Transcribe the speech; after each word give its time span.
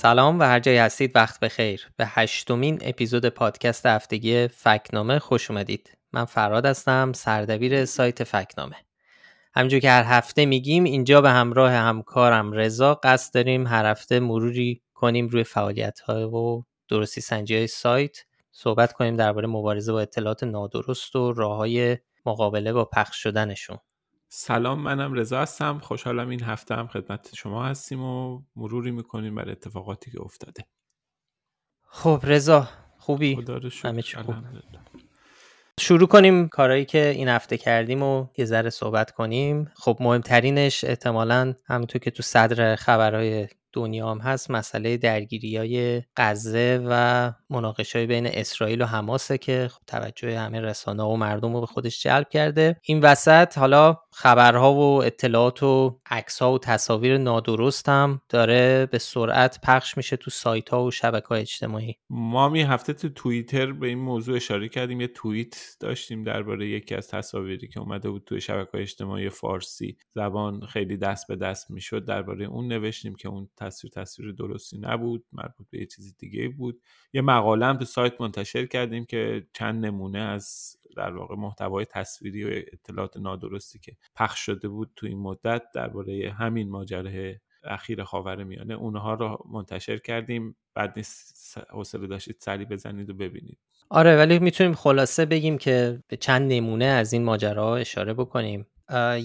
سلام 0.00 0.38
و 0.38 0.42
هر 0.42 0.60
جایی 0.60 0.78
هستید 0.78 1.16
وقت 1.16 1.40
بخیر. 1.40 1.88
به 1.96 2.06
هشتمین 2.06 2.78
اپیزود 2.82 3.26
پادکست 3.26 3.86
هفتگی 3.86 4.48
فکنامه 4.48 5.18
خوش 5.18 5.50
اومدید. 5.50 5.98
من 6.12 6.24
فراد 6.24 6.66
هستم 6.66 7.12
سردبیر 7.12 7.84
سایت 7.84 8.24
فکنامه. 8.24 8.76
همینجور 9.54 9.80
که 9.80 9.90
هر 9.90 10.02
هفته 10.02 10.46
میگیم 10.46 10.84
اینجا 10.84 11.20
به 11.20 11.30
همراه 11.30 11.72
همکارم 11.72 12.52
رضا 12.52 12.94
قصد 12.94 13.34
داریم 13.34 13.66
هر 13.66 13.86
هفته 13.86 14.20
مروری 14.20 14.82
کنیم 14.94 15.28
روی 15.28 15.44
فعالیت 15.44 16.00
های 16.00 16.24
و 16.24 16.62
درستی 16.88 17.20
سنجی 17.20 17.56
های 17.56 17.66
سایت. 17.66 18.16
صحبت 18.52 18.92
کنیم 18.92 19.16
درباره 19.16 19.48
مبارزه 19.48 19.92
با 19.92 20.00
اطلاعات 20.00 20.44
نادرست 20.44 21.16
و 21.16 21.32
راه 21.32 21.56
های 21.56 21.98
مقابله 22.26 22.72
با 22.72 22.84
پخش 22.84 23.22
شدنشون. 23.22 23.78
سلام 24.32 24.80
منم 24.80 25.12
رضا 25.12 25.40
هستم. 25.40 25.78
خوشحالم 25.78 26.28
این 26.28 26.42
هفته 26.42 26.74
هم 26.74 26.86
خدمت 26.86 27.34
شما 27.34 27.64
هستیم 27.64 28.02
و 28.02 28.42
مروری 28.56 28.90
می‌کنیم 28.90 29.34
بر 29.34 29.50
اتفاقاتی 29.50 30.10
که 30.10 30.20
افتاده. 30.20 30.64
خب 31.88 32.20
رضا 32.22 32.68
خوبی؟ 32.98 33.44
همه 33.84 34.02
چی 34.02 34.16
خوب؟ 34.16 34.34
شروع 35.80 36.08
کنیم 36.08 36.48
کارهایی 36.48 36.84
که 36.84 37.08
این 37.08 37.28
هفته 37.28 37.58
کردیم 37.58 38.02
و 38.02 38.26
یه 38.36 38.44
ذره 38.44 38.70
صحبت 38.70 39.10
کنیم. 39.10 39.70
خب 39.74 39.96
مهمترینش 40.00 40.84
احتمالا 40.84 41.54
همونطور 41.64 42.00
که 42.00 42.10
تو 42.10 42.22
صدر 42.22 42.76
خبرهای 42.76 43.48
دنیا 43.72 44.10
هم 44.10 44.18
هست 44.18 44.50
مسئله 44.50 44.96
درگیری 44.96 45.56
های 45.56 46.02
غزه 46.16 46.86
و 46.88 47.32
مناقشه 47.50 47.98
های 47.98 48.06
بین 48.06 48.26
اسرائیل 48.26 48.82
و 48.82 48.84
حماسه 48.84 49.38
که 49.38 49.68
خب 49.72 49.80
توجه 49.86 50.38
همه 50.38 50.60
رسانه 50.60 51.02
و 51.02 51.16
مردم 51.16 51.54
رو 51.54 51.60
به 51.60 51.66
خودش 51.66 52.02
جلب 52.02 52.28
کرده. 52.28 52.76
این 52.82 53.00
وسط 53.00 53.58
حالا 53.58 53.96
خبرها 54.12 54.74
و 54.74 55.04
اطلاعات 55.04 55.62
و 55.62 56.00
عکس 56.10 56.42
ها 56.42 56.52
و 56.52 56.58
تصاویر 56.58 57.18
نادرست 57.18 57.88
هم 57.88 58.20
داره 58.28 58.86
به 58.86 58.98
سرعت 58.98 59.58
پخش 59.62 59.96
میشه 59.96 60.16
تو 60.16 60.30
سایت 60.30 60.68
ها 60.68 60.84
و 60.84 60.90
شبکه 60.90 61.26
های 61.26 61.40
اجتماعی. 61.40 61.94
ما 62.10 62.48
می 62.48 62.62
هفته 62.62 62.92
تو 62.92 63.08
توییتر 63.08 63.72
به 63.72 63.86
این 63.86 63.98
موضوع 63.98 64.36
اشاره 64.36 64.68
کردیم. 64.68 65.00
یه 65.00 65.06
توییت 65.06 65.76
داشتیم 65.80 66.22
درباره 66.22 66.68
یکی 66.68 66.94
از 66.94 67.08
تصاویری 67.08 67.68
که 67.68 67.80
اومده 67.80 68.10
بود 68.10 68.24
توی 68.26 68.40
شبکه 68.40 68.70
های 68.72 68.82
اجتماعی 68.82 69.28
فارسی. 69.28 69.96
زبان 70.14 70.60
خیلی 70.66 70.96
دست 70.96 71.28
به 71.28 71.36
دست 71.36 71.70
می‌شد. 71.70 72.04
درباره 72.04 72.46
اون 72.46 72.68
نوشتیم 72.68 73.14
که 73.14 73.28
اون 73.28 73.48
تصویر 73.60 73.92
تصویر 73.92 74.32
درستی 74.32 74.78
نبود 74.78 75.24
مربوط 75.32 75.66
به 75.70 75.78
یه 75.78 75.86
چیز 75.86 76.16
دیگه 76.16 76.48
بود. 76.48 76.80
یه 77.12 77.22
مقاله 77.22 77.66
هم 77.66 77.78
تو 77.78 77.84
سایت 77.84 78.20
منتشر 78.20 78.66
کردیم 78.66 79.04
که 79.04 79.46
چند 79.52 79.86
نمونه 79.86 80.18
از 80.18 80.76
در 80.96 81.12
واقع 81.12 81.34
محتوای 81.34 81.84
تصویری 81.84 82.44
و 82.44 82.48
اطلاعات 82.72 83.16
نادرستی 83.16 83.78
که 83.78 83.96
پخش 84.16 84.38
شده 84.46 84.68
بود 84.68 84.90
تو 84.96 85.06
این 85.06 85.18
مدت 85.18 85.62
درباره 85.74 86.34
همین 86.38 86.70
ماجرای 86.70 87.36
اخیر 87.64 88.04
خاور 88.04 88.44
میانه 88.44 88.74
اونها 88.74 89.14
رو 89.14 89.46
منتشر 89.52 89.98
کردیم. 89.98 90.56
بعد 90.74 90.92
نیست 90.96 91.58
حوصله 91.70 92.06
داشتید 92.06 92.36
سری 92.38 92.64
بزنید 92.64 93.10
و 93.10 93.14
ببینید. 93.14 93.58
آره 93.90 94.16
ولی 94.16 94.38
می‌تونیم 94.38 94.74
خلاصه 94.74 95.26
بگیم 95.26 95.58
که 95.58 96.02
به 96.08 96.16
چند 96.16 96.52
نمونه 96.52 96.84
از 96.84 97.12
این 97.12 97.24
ماجرا 97.24 97.76
اشاره 97.76 98.14
بکنیم. 98.14 98.66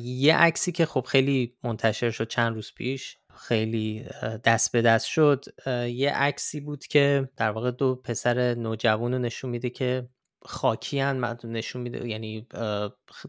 یه 0.03 0.35
عکسی 0.35 0.71
که 0.71 0.85
خب 0.85 1.01
خیلی 1.01 1.53
منتشر 1.63 2.11
شد 2.11 2.27
چند 2.27 2.55
روز 2.55 2.73
پیش 2.73 3.17
خیلی 3.37 4.05
دست 4.43 4.71
به 4.71 4.81
دست 4.81 5.05
شد. 5.05 5.45
یه 5.87 6.11
عکسی 6.11 6.59
بود 6.59 6.87
که 6.87 7.29
در 7.37 7.51
واقع 7.51 7.71
دو 7.71 7.95
پسر 7.95 8.55
نوجوان 8.55 9.13
رو 9.13 9.19
نشون 9.19 9.49
میده 9.49 9.69
که 9.69 10.09
خاکی 10.47 10.99
هن 10.99 11.37
نشون 11.43 11.81
میده 11.81 12.07
یعنی 12.07 12.47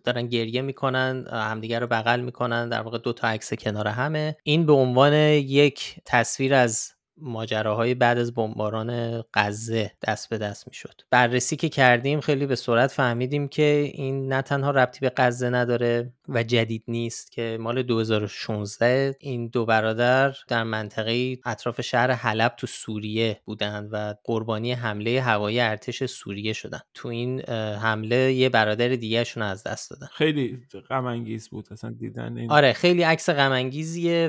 دارن 0.04 0.26
گریه 0.26 0.62
می‌کنن 0.62 1.26
همدیگر 1.32 1.80
رو 1.80 1.86
بغل 1.86 2.20
می‌کنن 2.20 2.68
در 2.68 2.80
واقع 2.80 2.98
دو 2.98 3.12
تا 3.12 3.28
عکس 3.28 3.54
کنار 3.54 3.88
همه. 3.88 4.36
این 4.42 4.66
به 4.66 4.72
عنوان 4.72 5.12
یک 5.12 5.96
تصویر 6.04 6.54
از 6.54 6.92
ماجراهای 7.18 7.94
بعد 7.94 8.18
از 8.18 8.34
بمباران 8.34 9.22
غزه 9.34 9.92
دست 10.06 10.28
به 10.28 10.38
دست 10.38 10.68
می‌شد. 10.68 11.00
بررسی 11.10 11.56
که 11.56 11.68
کردیم 11.68 12.20
خیلی 12.20 12.46
به 12.46 12.56
سرعت 12.56 12.90
فهمیدیم 12.90 13.48
که 13.48 13.90
این 13.94 14.32
نه 14.32 14.42
تنها 14.42 14.70
ربطی 14.70 15.00
به 15.00 15.12
غزه 15.16 15.50
نداره 15.50 16.12
و 16.28 16.42
جدید 16.42 16.84
نیست 16.88 17.32
که 17.32 17.58
مال 17.60 17.82
2016 17.82 19.16
این 19.20 19.48
دو 19.48 19.66
برادر 19.66 20.34
در 20.48 20.62
منطقه 20.62 21.38
اطراف 21.44 21.80
شهر 21.80 22.10
حلب 22.10 22.54
تو 22.56 22.66
سوریه 22.66 23.40
بودند 23.44 23.88
و 23.92 24.14
قربانی 24.24 24.72
حمله 24.72 25.20
هوایی 25.20 25.60
ارتش 25.60 26.04
سوریه 26.04 26.52
شدن. 26.52 26.80
تو 26.94 27.08
این 27.08 27.40
حمله 27.50 28.32
یه 28.32 28.48
برادر 28.48 28.88
دیگه 28.88 29.24
شون 29.24 29.42
از 29.42 29.62
دست 29.62 29.90
دادن. 29.90 30.06
خیلی 30.06 30.58
غم 30.90 31.24
بود 31.50 31.68
اصلا 31.70 31.90
دیدن 31.90 32.36
این. 32.38 32.52
آره 32.52 32.72
خیلی 32.72 33.02
عکس 33.02 33.30
غم 33.30 33.70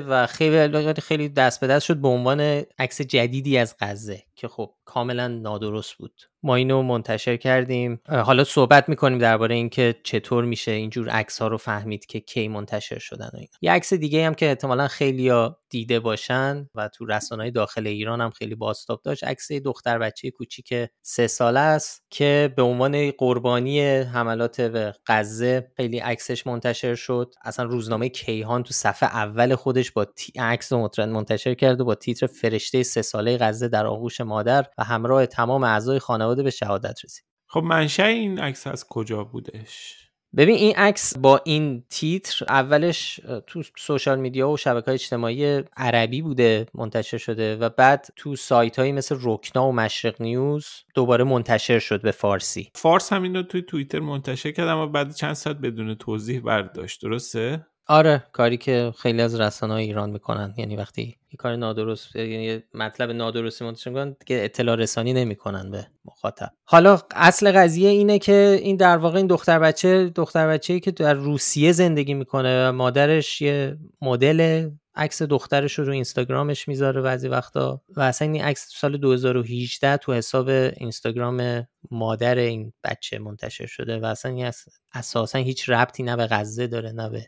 و 0.08 0.26
خیلی 0.26 0.94
خیلی 1.00 1.28
دست 1.28 1.60
به 1.60 1.66
دست 1.66 1.86
شد 1.86 1.96
به 1.96 2.08
عنوان 2.08 2.62
عکس 2.78 3.02
جدیدی 3.02 3.58
از 3.58 3.74
غزه. 3.80 4.27
که 4.38 4.48
خب 4.48 4.74
کاملا 4.84 5.28
نادرست 5.28 5.94
بود. 5.94 6.20
ما 6.42 6.54
اینو 6.54 6.82
منتشر 6.82 7.36
کردیم. 7.36 8.00
حالا 8.08 8.44
صحبت 8.44 8.88
می‌کنیم 8.88 9.18
درباره 9.18 9.54
اینکه 9.54 9.94
چطور 10.04 10.44
میشه 10.44 10.70
اینجور 10.70 11.08
عکس 11.08 11.42
ها 11.42 11.48
رو 11.48 11.56
فهمید 11.56 12.06
که 12.06 12.20
کی 12.20 12.48
منتشر 12.48 12.98
شدن 12.98 13.30
و 13.34 13.36
اینا. 13.36 13.48
یه 13.60 13.72
عکس 13.72 13.94
دیگه 13.94 14.26
هم 14.26 14.34
که 14.34 14.46
احتمالا 14.46 14.88
خیلی 14.88 15.30
دیده 15.70 16.00
باشن 16.00 16.68
و 16.74 16.88
تو 16.88 17.06
رسانه 17.06 17.50
داخل 17.50 17.86
ایران 17.86 18.20
هم 18.20 18.30
خیلی 18.30 18.54
باستاب 18.54 19.02
داشت 19.04 19.24
عکس 19.24 19.52
دختر 19.52 19.98
بچه 19.98 20.30
کوچیک 20.30 20.74
سه 21.02 21.26
ساله 21.26 21.60
است 21.60 22.04
که 22.10 22.52
به 22.56 22.62
عنوان 22.62 23.10
قربانی 23.10 23.80
حملات 23.86 24.60
به 24.60 24.94
غزه 25.06 25.72
خیلی 25.76 25.98
عکسش 25.98 26.46
منتشر 26.46 26.94
شد. 26.94 27.34
اصلا 27.42 27.64
روزنامه 27.64 28.08
کیهان 28.08 28.62
تو 28.62 28.74
صفحه 28.74 29.08
اول 29.08 29.54
خودش 29.54 29.92
با 29.92 30.06
عکس 30.38 30.72
منتشر 30.72 31.54
کرده 31.54 31.84
با 31.84 31.94
تیتر 31.94 32.26
فرشته 32.26 32.82
سه 32.82 33.02
ساله 33.02 33.38
غزه 33.38 33.68
در 33.68 33.86
آغوش 33.86 34.20
مادر 34.28 34.66
و 34.78 34.84
همراه 34.84 35.26
تمام 35.26 35.64
اعضای 35.64 35.98
خانواده 35.98 36.42
به 36.42 36.50
شهادت 36.50 37.04
رسید. 37.04 37.24
خب 37.46 37.60
منشأ 37.60 38.04
این 38.04 38.38
عکس 38.38 38.66
از 38.66 38.84
کجا 38.88 39.24
بودش؟ 39.24 39.94
ببین 40.36 40.54
این 40.54 40.76
عکس 40.76 41.18
با 41.18 41.40
این 41.44 41.84
تیتر 41.90 42.44
اولش 42.48 43.20
تو 43.46 43.62
سوشال 43.78 44.20
میدیا 44.20 44.48
و 44.48 44.56
شبکه 44.56 44.86
های 44.86 44.94
اجتماعی 44.94 45.62
عربی 45.76 46.22
بوده 46.22 46.66
منتشر 46.74 47.18
شده 47.18 47.56
و 47.56 47.68
بعد 47.68 48.08
تو 48.16 48.36
سایت 48.36 48.78
هایی 48.78 48.92
مثل 48.92 49.14
روکنا 49.14 49.68
و 49.68 49.72
مشرق 49.72 50.22
نیوز 50.22 50.66
دوباره 50.94 51.24
منتشر 51.24 51.78
شد 51.78 52.02
به 52.02 52.10
فارسی. 52.10 52.70
فارس 52.74 53.12
همین 53.12 53.36
رو 53.36 53.42
توی 53.42 53.62
توییتر 53.62 54.00
منتشر 54.00 54.50
کرد 54.50 54.68
اما 54.68 54.86
بعد 54.86 55.14
چند 55.14 55.32
ساعت 55.32 55.56
بدون 55.56 55.94
توضیح 55.94 56.40
برداشت 56.40 57.02
درسته؟ 57.02 57.66
آره 57.90 58.24
کاری 58.32 58.56
که 58.56 58.92
خیلی 58.98 59.22
از 59.22 59.40
رسانه 59.40 59.72
های 59.72 59.84
ایران 59.84 60.10
می‌کنن. 60.10 60.54
یعنی 60.56 60.76
وقتی 60.76 61.02
یه 61.02 61.36
کار 61.38 61.56
نادرست 61.56 62.16
یعنی 62.16 62.62
مطلب 62.74 63.10
نادرستی 63.10 63.64
منتشر 63.64 63.90
می‌کنن 63.90 64.16
که 64.26 64.44
اطلاع 64.44 64.76
رسانی 64.76 65.12
نمی‌کنن 65.12 65.70
به 65.70 65.86
مخاطب. 66.04 66.50
حالا 66.64 66.98
اصل 67.10 67.52
قضیه 67.52 67.90
اینه 67.90 68.18
که 68.18 68.58
این 68.62 68.76
در 68.76 68.96
واقع 68.96 69.16
این 69.16 69.26
دختر 69.26 69.58
بچه 69.58 70.08
دختر 70.08 70.48
بچه‌ای 70.48 70.80
که 70.80 70.90
در 70.90 71.14
روسیه 71.14 71.72
زندگی 71.72 72.14
می‌کنه 72.14 72.68
و 72.68 72.72
مادرش 72.72 73.40
یه 73.40 73.76
مدل 74.02 74.70
عکس 74.94 75.22
دخترش 75.22 75.78
رو 75.78 75.84
رو 75.84 75.92
اینستاگرامش 75.92 76.68
می‌ذاره 76.68 77.00
بعضی 77.00 77.28
وقتا 77.28 77.82
و 77.96 78.00
اصلا 78.00 78.28
این 78.28 78.42
عکس 78.42 78.68
سال 78.74 78.96
2018 78.96 79.96
تو 79.96 80.12
حساب 80.12 80.48
اینستاگرام 80.48 81.66
مادر 81.90 82.38
این 82.38 82.72
بچه 82.84 83.18
منتشر 83.18 83.66
شده 83.66 83.98
و 83.98 84.04
اصلا 84.04 84.32
این 84.32 84.50
اساسا 84.94 85.38
هیچ 85.38 85.68
ربطی 85.68 86.02
نه 86.02 86.16
به 86.16 86.26
غزه 86.26 86.66
داره 86.66 86.92
نه 86.92 87.10
به 87.10 87.26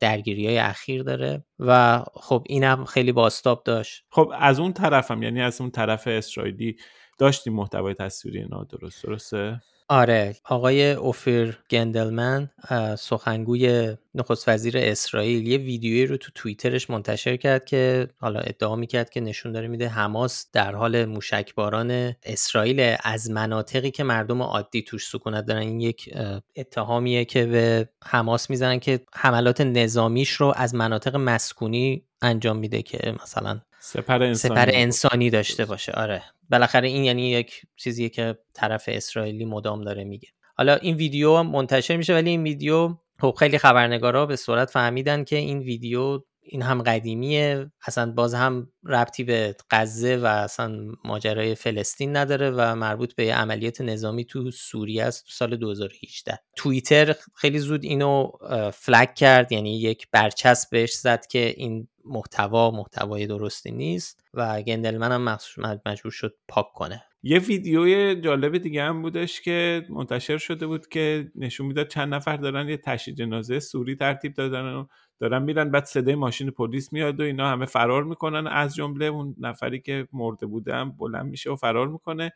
درگیری 0.00 0.46
های 0.46 0.58
اخیر 0.58 1.02
داره 1.02 1.44
و 1.58 2.02
خب 2.14 2.44
اینم 2.46 2.84
خیلی 2.84 3.12
باستاب 3.12 3.62
داشت. 3.64 4.04
خب 4.10 4.32
از 4.38 4.60
اون 4.60 4.72
طرفم 4.72 5.22
یعنی 5.22 5.42
از 5.42 5.60
اون 5.60 5.70
طرف 5.70 6.06
اسرائیلی 6.06 6.76
داشتیم 7.18 7.52
محتوای 7.52 7.94
تصویری 7.94 8.46
نادرست 8.50 9.04
درسته؟ 9.04 9.60
آره 9.92 10.36
آقای 10.44 10.92
اوفیر 10.92 11.58
گندلمن 11.70 12.50
سخنگوی 12.98 13.96
نخست 14.14 14.48
وزیر 14.48 14.78
اسرائیل 14.78 15.48
یه 15.48 15.58
ویدیویی 15.58 16.06
رو 16.06 16.16
تو 16.16 16.30
توییترش 16.34 16.90
منتشر 16.90 17.36
کرد 17.36 17.64
که 17.64 18.08
حالا 18.16 18.40
ادعا 18.40 18.76
می‌کرد 18.76 19.10
که 19.10 19.20
نشون 19.20 19.52
داره 19.52 19.68
میده 19.68 19.88
حماس 19.88 20.46
در 20.52 20.74
حال 20.74 21.04
موشکباران 21.04 22.14
اسرائیل 22.22 22.96
از 23.02 23.30
مناطقی 23.30 23.90
که 23.90 24.04
مردم 24.04 24.42
عادی 24.42 24.82
توش 24.82 25.08
سکونت 25.08 25.46
دارن. 25.46 25.60
این 25.60 25.80
یک 25.80 26.14
اتهامیه 26.56 27.24
که 27.24 27.46
به 27.46 27.88
حماس 28.04 28.50
می‌زنن 28.50 28.78
که 28.78 29.00
حملات 29.14 29.60
نظامیش 29.60 30.30
رو 30.30 30.52
از 30.56 30.74
مناطق 30.74 31.16
مسکونی 31.16 32.04
انجام 32.22 32.56
میده 32.56 32.82
که 32.82 33.14
مثلا 33.22 33.60
سپر 33.80 34.22
انسانی, 34.22 34.54
سپر 34.54 34.70
انسانی 34.72 35.30
داشته 35.30 35.64
باشه. 35.64 35.92
آره. 35.92 36.22
بالاخره 36.52 36.88
این 36.88 37.04
یعنی 37.04 37.30
یک 37.30 37.62
چیزیه 37.76 38.08
که 38.08 38.38
طرف 38.54 38.84
اسرائیلی 38.88 39.44
مدام 39.44 39.84
داره 39.84 40.04
میگه. 40.04 40.28
حالا 40.56 40.74
این 40.74 40.96
ویدیو 40.96 41.42
منتشر 41.42 41.96
میشه 41.96 42.14
ولی 42.14 42.30
این 42.30 42.42
ویدیو 42.42 42.96
خب 43.20 43.34
خیلی 43.38 43.58
خبرنگارا 43.58 44.26
به 44.26 44.36
صورت 44.36 44.70
فهمیدن 44.70 45.24
که 45.24 45.36
این 45.36 45.58
ویدیو 45.58 46.20
این 46.44 46.62
هم 46.62 46.82
قدیمیه 46.82 47.70
اصلا 47.86 48.12
باز 48.12 48.34
هم 48.34 48.68
ربطی 48.84 49.24
به 49.24 49.56
غزه 49.70 50.16
و 50.16 50.26
اصلا 50.26 50.92
ماجرای 51.04 51.54
فلسطین 51.54 52.16
نداره 52.16 52.50
و 52.50 52.74
مربوط 52.74 53.14
به 53.14 53.34
عملیات 53.34 53.80
نظامی 53.80 54.24
تو 54.24 54.50
سوریه 54.50 55.04
است 55.04 55.24
تو 55.24 55.30
سال 55.32 55.56
2018 55.56 56.38
توییتر 56.56 57.14
خیلی 57.34 57.58
زود 57.58 57.84
اینو 57.84 58.30
فلک 58.74 59.14
کرد 59.14 59.52
یعنی 59.52 59.80
یک 59.80 60.08
برچسب 60.12 60.70
بهش 60.70 60.92
زد 60.92 61.26
که 61.26 61.54
این 61.56 61.88
محتوا 62.04 62.70
محتوای 62.70 63.26
درستی 63.26 63.70
نیست 63.70 64.24
و 64.34 64.62
گندلمن 64.62 65.12
هم 65.12 65.38
مجبور 65.86 66.12
شد 66.12 66.34
پاک 66.48 66.72
کنه. 66.74 67.02
یه 67.22 67.38
ویدیوی 67.38 68.20
جالب 68.20 68.58
دیگه 68.58 68.82
هم 68.82 69.02
بودش 69.02 69.40
که 69.40 69.86
منتشر 69.90 70.38
شده 70.38 70.66
بود 70.66 70.88
که 70.88 71.32
نشون 71.34 71.66
می‌داد 71.66 71.88
چند 71.88 72.14
نفر 72.14 72.36
دارن 72.36 72.68
یه 72.68 72.76
تشییع 72.76 73.16
جنازه 73.16 73.60
سوری 73.60 73.96
ترتیب 73.96 74.34
دادن 74.34 74.62
و 74.62 74.86
دارن 75.20 75.42
میرن 75.42 75.70
بعد 75.70 75.84
صدای 75.84 76.14
ماشین 76.14 76.50
پلیس 76.50 76.92
میاد 76.92 77.20
و 77.20 77.22
اینا 77.22 77.50
همه 77.50 77.66
فرار 77.66 78.04
می‌کنن. 78.04 78.46
از 78.46 78.74
جمله 78.74 79.04
اون 79.04 79.36
نفری 79.38 79.80
که 79.80 80.08
مرده 80.12 80.46
بودم 80.46 80.90
بلند 80.90 81.26
میشه 81.26 81.50
و 81.50 81.56
فرار 81.56 81.88
می‌کنه. 81.88 82.32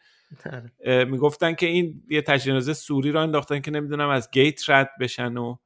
آره. 0.46 1.04
می‌گفتن 1.04 1.54
که 1.54 1.66
این 1.66 2.02
یه 2.10 2.22
تشییع 2.22 2.52
جنازه 2.52 2.74
سوری 2.74 3.12
را 3.12 3.22
انداختن 3.22 3.60
که 3.60 3.70
نمی‌دونم 3.70 4.08
از 4.08 4.30
گیت 4.30 4.70
رد 4.70 4.90
بشن 5.00 5.36
و 5.36 5.56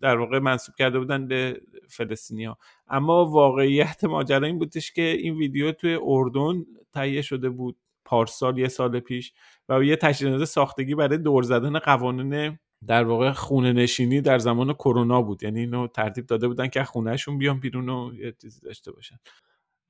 در 0.00 0.16
واقع 0.16 0.38
منصوب 0.38 0.74
کرده 0.74 0.98
بودن 0.98 1.28
به 1.28 1.60
فلسطینیا 1.88 2.58
اما 2.88 3.24
واقعیت 3.24 4.04
ماجرا 4.04 4.46
این 4.46 4.58
بودش 4.58 4.92
که 4.92 5.02
این 5.02 5.36
ویدیو 5.36 5.72
توی 5.72 5.98
اردن 6.02 6.64
تهیه 6.94 7.22
شده 7.22 7.50
بود 7.50 7.76
پارسال 8.04 8.58
یه 8.58 8.68
سال 8.68 9.00
پیش 9.00 9.32
و 9.68 9.84
یه 9.84 9.96
تشکیل 9.96 10.44
ساختگی 10.44 10.94
برای 10.94 11.18
دور 11.18 11.42
زدن 11.42 11.78
قوانین 11.78 12.58
در 12.86 13.04
واقع 13.04 13.32
خونه 13.32 13.72
نشینی 13.72 14.20
در 14.20 14.38
زمان 14.38 14.72
کرونا 14.72 15.22
بود. 15.22 15.42
یعنی 15.42 15.60
اینو 15.60 15.86
ترتیب 15.86 16.26
داده 16.26 16.48
بودن 16.48 16.68
که 16.68 16.84
خونهشون 16.84 17.38
بیان 17.38 17.60
بیرون 17.60 17.88
و 17.88 18.14
یه 18.14 18.34
چیزی 18.42 18.60
داشته 18.60 18.92
باشن. 18.92 19.16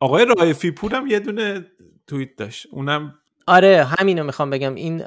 آقای 0.00 0.26
رایفی 0.38 0.70
پور 0.70 0.94
هم 0.94 1.06
یه 1.06 1.20
دونه 1.20 1.66
توییت 2.06 2.36
داشت. 2.36 2.66
اونم 2.70 3.14
آره 3.46 3.84
همینو 3.84 4.24
می‌خوام 4.24 4.50
بگم. 4.50 4.74
این 4.74 5.02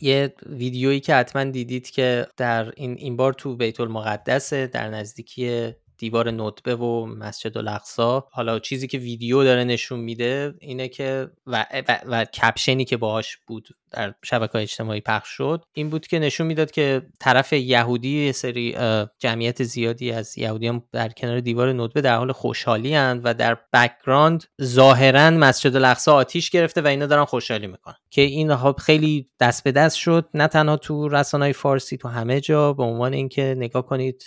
یه 0.00 0.34
ویدیویی 0.46 1.00
که 1.00 1.14
حتما 1.14 1.44
دیدید 1.44 1.90
که 1.90 2.26
در 2.36 2.72
این 2.76 2.92
این 2.98 3.16
بار 3.16 3.32
تو 3.32 3.56
بیت 3.56 3.80
المقدسه 3.80 4.66
در 4.66 4.88
نزدیکی 4.88 5.72
دیوار 6.00 6.30
ندبه 6.30 6.76
و 6.76 7.06
مسجد 7.06 7.58
الاقصا 7.58 8.28
حالا 8.32 8.58
چیزی 8.58 8.86
که 8.86 8.98
ویدیو 8.98 9.44
داره 9.44 9.64
نشون 9.64 10.00
میده 10.00 10.54
اینه 10.60 10.88
که 10.88 11.30
و, 11.46 11.66
و, 11.88 11.98
و 12.06 12.24
کپشنی 12.24 12.84
که 12.84 12.96
باهاش 12.96 13.36
بود 13.36 13.68
در 13.90 14.14
شبکه 14.24 14.58
اجتماعی 14.58 15.00
پخش 15.00 15.28
شد 15.28 15.64
این 15.72 15.90
بود 15.90 16.06
که 16.06 16.18
نشون 16.18 16.46
می‌داد 16.46 16.70
که 16.70 17.02
طرف 17.18 17.52
یهودی 17.52 18.26
یه 18.26 18.32
سری 18.32 18.76
جمعیت 19.18 19.62
زیادی 19.62 20.12
از 20.12 20.38
یهودیان 20.38 20.82
در 20.92 21.08
کنار 21.08 21.40
دیوار 21.40 21.72
ندبه 21.72 22.00
در 22.00 22.16
حال 22.16 22.32
خوشحالی‌اند 22.32 23.20
و 23.24 23.34
در 23.34 23.58
background 23.72 24.44
ظاهرا 24.62 25.30
مسجد 25.30 25.76
الاقصا 25.76 26.14
آتیش 26.14 26.50
گرفته 26.50 26.80
و 26.80 26.86
اینا 26.86 27.06
دارن 27.06 27.24
خوشحالی 27.24 27.66
می‌کنن. 27.66 27.94
که 28.10 28.22
این 28.22 28.56
خیلی 28.72 29.30
دست 29.40 29.64
به 29.64 29.72
دست 29.72 29.96
شد 29.96 30.28
نه 30.34 30.46
تنها 30.46 30.76
تو 30.76 31.08
رسانه 31.08 31.52
فارسی 31.52 31.96
تو 31.96 32.08
همه 32.08 32.40
جا. 32.40 32.72
به 32.72 32.82
عنوان 32.82 33.12
اینکه 33.12 33.54
نگاه 33.58 33.86
کنید 33.86 34.24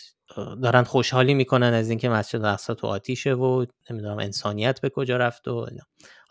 دارن 0.63 0.83
خوشحالی 0.83 1.33
می‌کنن 1.33 1.73
از 1.73 1.89
اینکه 1.89 2.09
مسجد 2.09 2.45
اقصا 2.45 2.73
تو 2.73 2.87
آتیشه 2.87 3.33
و 3.33 3.65
نمی‌دونم 3.89 4.19
انسانیت 4.19 4.81
به 4.81 4.89
کجا 4.89 5.17
رفت 5.17 5.47
و 5.47 5.67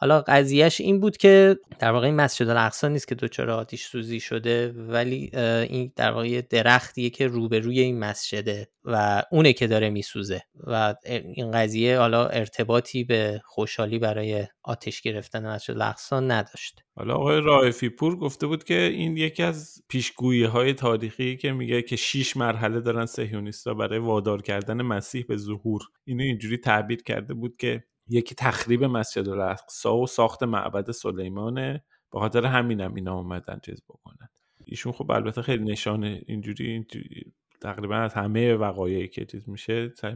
حالا 0.03 0.21
قضیهش 0.21 0.81
این 0.81 1.01
بود 1.01 1.17
که 1.17 1.57
در 1.79 1.93
واقع 1.93 2.07
این 2.07 2.15
مسجد 2.15 2.49
الاقصا 2.49 2.89
نیست 2.89 3.09
که 3.09 3.15
دچار 3.15 3.51
آتیش 3.51 3.85
سوزی 3.85 4.21
شده 4.21 4.73
ولی 4.73 5.31
این 5.71 5.93
در 5.97 6.13
واقع 6.13 6.41
درختیه 6.41 7.11
که 7.11 7.27
روبروی 7.27 7.81
این 7.81 7.99
مسجده 7.99 8.69
و 8.85 9.23
اونه 9.31 9.53
که 9.53 9.67
داره 9.67 9.91
میسوزه 9.91 10.43
و 10.67 10.95
این 11.35 11.51
قضیه 11.51 11.99
حالا 11.99 12.27
ارتباطی 12.27 13.05
به 13.05 13.41
خوشحالی 13.45 13.99
برای 13.99 14.47
آتش 14.63 15.01
گرفتن 15.01 15.47
مسجد 15.47 15.75
الاقصا 15.75 16.21
نداشت. 16.21 16.81
حالا 16.97 17.15
آقای 17.15 17.41
رائفی 17.41 17.89
پور 17.89 18.17
گفته 18.17 18.47
بود 18.47 18.65
که 18.65 18.79
این 18.79 19.17
یکی 19.17 19.43
از 19.43 19.83
پیشگویی 19.89 20.45
های 20.45 20.75
تاریخی 20.75 21.37
که 21.37 21.53
میگه 21.53 21.83
که 21.83 21.97
شیش 21.97 22.37
مرحله 22.37 22.81
دارن 22.81 23.07
سهیونیستا 23.07 23.75
برای 23.75 23.99
وادار 23.99 24.43
کردن 24.43 24.83
مسیح 24.83 25.25
به 25.29 25.37
ظهور 25.37 25.81
اینو 26.05 26.23
اینجوری 26.23 26.57
تعبیر 26.59 27.03
کرده 27.03 27.35
بود 27.35 27.57
که 27.57 27.85
یکی 28.09 28.35
تخریب 28.35 28.85
مسجد 28.85 29.29
الاقصا 29.29 29.97
و 29.97 30.07
ساخت 30.07 30.43
معبد 30.43 30.91
سلیمانه 30.91 31.85
به 32.13 32.19
خاطر 32.19 32.47
همینم 32.47 32.95
اینا 32.95 33.19
اومدن 33.19 33.61
چیز 33.65 33.83
بکنن. 33.89 34.29
ایشون 34.65 34.93
خب 34.93 35.11
البته 35.11 35.43
خیلی 35.43 35.65
نشانه 35.65 36.23
اینجوری, 36.27 36.71
اینجوری 36.71 37.33
تقریبا 37.61 37.97
از 37.97 38.15
همه 38.15 38.55
وقایعی 38.55 39.09
که 39.09 39.25
چیز 39.25 39.49
میشه 39.49 39.93
سعی 39.97 40.15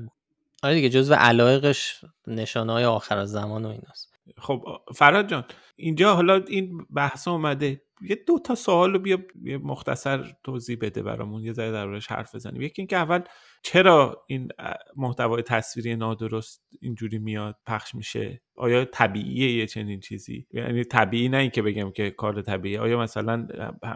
آره 0.62 0.74
دیگه 0.74 0.88
جزو 0.88 1.14
علایقش 1.14 2.04
نشانه 2.26 2.72
های 2.72 2.84
آخر 2.84 3.24
زمان 3.24 3.64
و 3.64 3.68
ایناست. 3.68 4.15
خب 4.38 4.64
فراد 4.94 5.28
جان 5.28 5.44
اینجا 5.76 6.14
حالا 6.14 6.44
این 6.48 6.86
بحث 6.90 7.28
اومده. 7.28 7.82
یه 8.00 8.24
دو 8.26 8.38
تا 8.38 8.54
سوال 8.54 8.92
رو 8.92 8.98
بیا 8.98 9.18
مختصر 9.62 10.32
توضیح 10.44 10.78
بده 10.80 11.02
برامون 11.02 11.44
یه 11.44 11.52
ذره 11.52 11.72
دربارش 11.72 12.06
حرف 12.06 12.34
بزنیم. 12.34 12.62
یکی 12.62 12.82
اینکه 12.82 12.96
اول 12.96 13.20
چرا 13.62 14.24
این 14.26 14.48
محتوای 14.96 15.42
تصویری 15.42 15.96
نادرست 15.96 16.66
اینجوری 16.80 17.18
میاد 17.18 17.56
پخش 17.66 17.94
میشه؟ 17.94 18.42
آیا 18.56 18.84
طبیعیه 18.84 19.52
یه 19.52 19.66
چنین 19.66 20.00
چیزی؟ 20.00 20.46
یعنی 20.52 20.84
طبیعی 20.84 21.28
نه 21.28 21.36
اینکه 21.36 21.62
بگم 21.62 21.90
که 21.90 22.10
کار 22.10 22.42
طبیعی 22.42 22.78
آیا 22.78 22.98
مثلا 22.98 23.46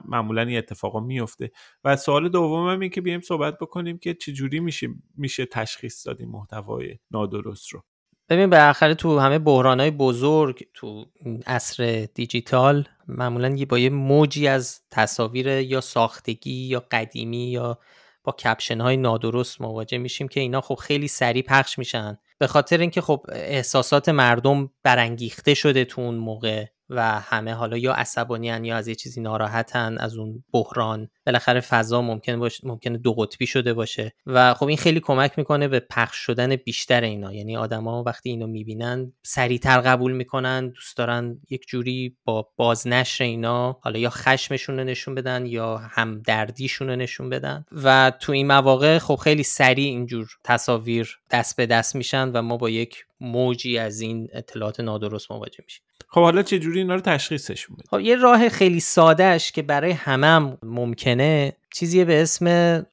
معمولا 0.05 0.43
این 0.43 0.59
اتفاقا 0.59 1.01
میفته؟ 1.01 1.51
و 1.85 1.97
سوال 1.97 2.29
دومم 2.29 2.81
این 2.81 2.91
که 2.91 3.01
بیایم 3.01 3.21
صحبت 3.21 3.59
بکنیم 3.59 3.99
که 3.99 4.15
چجوری 4.15 4.61
میشه 4.61 4.89
میشه 5.17 5.47
تشخیص 5.47 6.07
داد 6.07 6.23
محتوای 6.23 6.99
نادرست 7.11 7.69
رو. 7.69 7.83
ببین 8.31 8.51
بالاخره 8.51 8.95
تو 8.95 9.19
همه 9.19 9.39
بحران 9.39 9.81
های 9.81 9.91
بزرگ 9.91 10.67
تو 10.75 11.07
عصر 11.47 12.09
دیجیتال 12.15 12.89
معمولا 13.09 13.57
با 13.69 13.79
یه 13.79 13.91
موجی 13.91 14.49
از 14.49 14.81
تصاویر 14.91 15.47
یا 15.47 15.81
ساختگی 15.81 16.67
یا 16.67 16.85
قدیمی 16.91 17.51
یا 17.51 17.79
با 18.25 18.33
کپشن 18.33 18.81
های 18.81 18.97
نادرست 18.97 19.61
مواجه 19.61 19.99
میشیم 19.99 20.29
که 20.29 20.41
اینا 20.41 20.61
خب 20.61 20.75
خیلی 20.75 21.09
سریع 21.09 21.43
پخش 21.43 21.79
میشن. 21.79 22.19
به 22.39 22.47
خاطر 22.47 22.79
اینکه 22.79 23.01
خب 23.01 23.27
احساسات 23.33 24.09
مردم 24.09 24.71
برانگیخته 24.83 25.55
شده 25.55 25.85
تو 25.85 26.01
اون 26.01 26.15
موقع. 26.15 26.65
و 26.91 27.21
همه 27.21 27.53
حالا 27.53 27.77
یا 27.77 27.93
عصبانیان 27.93 28.65
یا 28.65 28.77
از 28.77 28.89
یه 28.89 28.95
چیزی 28.95 29.21
ناراحتن 29.21 29.99
از 29.99 30.17
اون 30.17 30.45
بحران. 30.53 31.09
بالاخره 31.27 31.61
فضا 31.61 32.03
ممکن 32.03 32.39
باشه 32.39 32.69
ممکنه 32.69 32.99
دو 32.99 33.13
قطبی 33.13 33.47
شده 33.47 33.75
باشه. 33.75 34.13
و 34.27 34.55
خب 34.55 34.67
این 34.67 34.77
خیلی 34.77 35.01
کمک 35.01 35.39
می‌کنه 35.39 35.69
به 35.69 35.81
پخش 35.81 36.17
شدن 36.17 36.57
بیشتر 36.57 37.01
اینا. 37.01 37.33
یعنی 37.35 37.57
آدما 37.57 38.03
وقتی 38.03 38.31
اینو 38.31 38.47
می‌بینن 38.47 39.13
سریعتر 39.23 39.81
قبول 39.81 40.13
می‌کنن 40.13 40.69
دوست 40.69 40.97
دارن 40.97 41.41
یک 41.51 41.67
جوری 41.69 42.17
با 42.25 42.49
بازنشر 42.57 43.25
اینا 43.25 43.79
حالا 43.83 43.99
یا 43.99 44.11
خشمشون 44.11 44.79
رو 44.79 44.85
نشون 44.85 45.15
بدن 45.15 45.47
یا 45.47 45.77
همدردیشون 45.77 46.89
رو 46.89 46.97
نشون 46.97 47.31
بدن. 47.31 47.65
و 47.73 48.13
تو 48.21 48.33
این 48.33 48.47
مواقع 48.47 48.99
خب 48.99 49.17
خیلی 49.17 49.43
سریع 49.43 49.89
اینجور 49.89 50.29
تصاویر 50.45 51.19
دست 51.31 51.57
به 51.57 51.67
دست 51.67 51.97
میشن 51.97 52.29
و 52.29 52.43
ما 52.43 52.57
با 52.57 52.71
یک 52.71 53.07
موجی 53.21 53.79
از 53.79 54.01
این 54.01 54.29
اطلاعات 54.33 54.81
نادرست 54.81 55.31
مواجه 55.31 55.65
میشیم. 55.65 55.83
خب 56.13 56.21
حالا 56.21 56.43
چه 56.43 56.59
جوری 56.59 56.79
اینا 56.79 56.95
رو 56.95 57.01
تشخیصشون 57.01 57.77
بده 57.77 57.89
خب 57.91 58.01
یه 58.01 58.17
راه 58.17 58.49
خیلی 58.49 58.81
سادهش 58.81 59.53
که 59.53 59.63
برای 59.63 59.91
همم 59.91 60.59
ممکنه 60.63 61.53
چیزی 61.75 62.05
به 62.05 62.23
اسم 62.23 62.47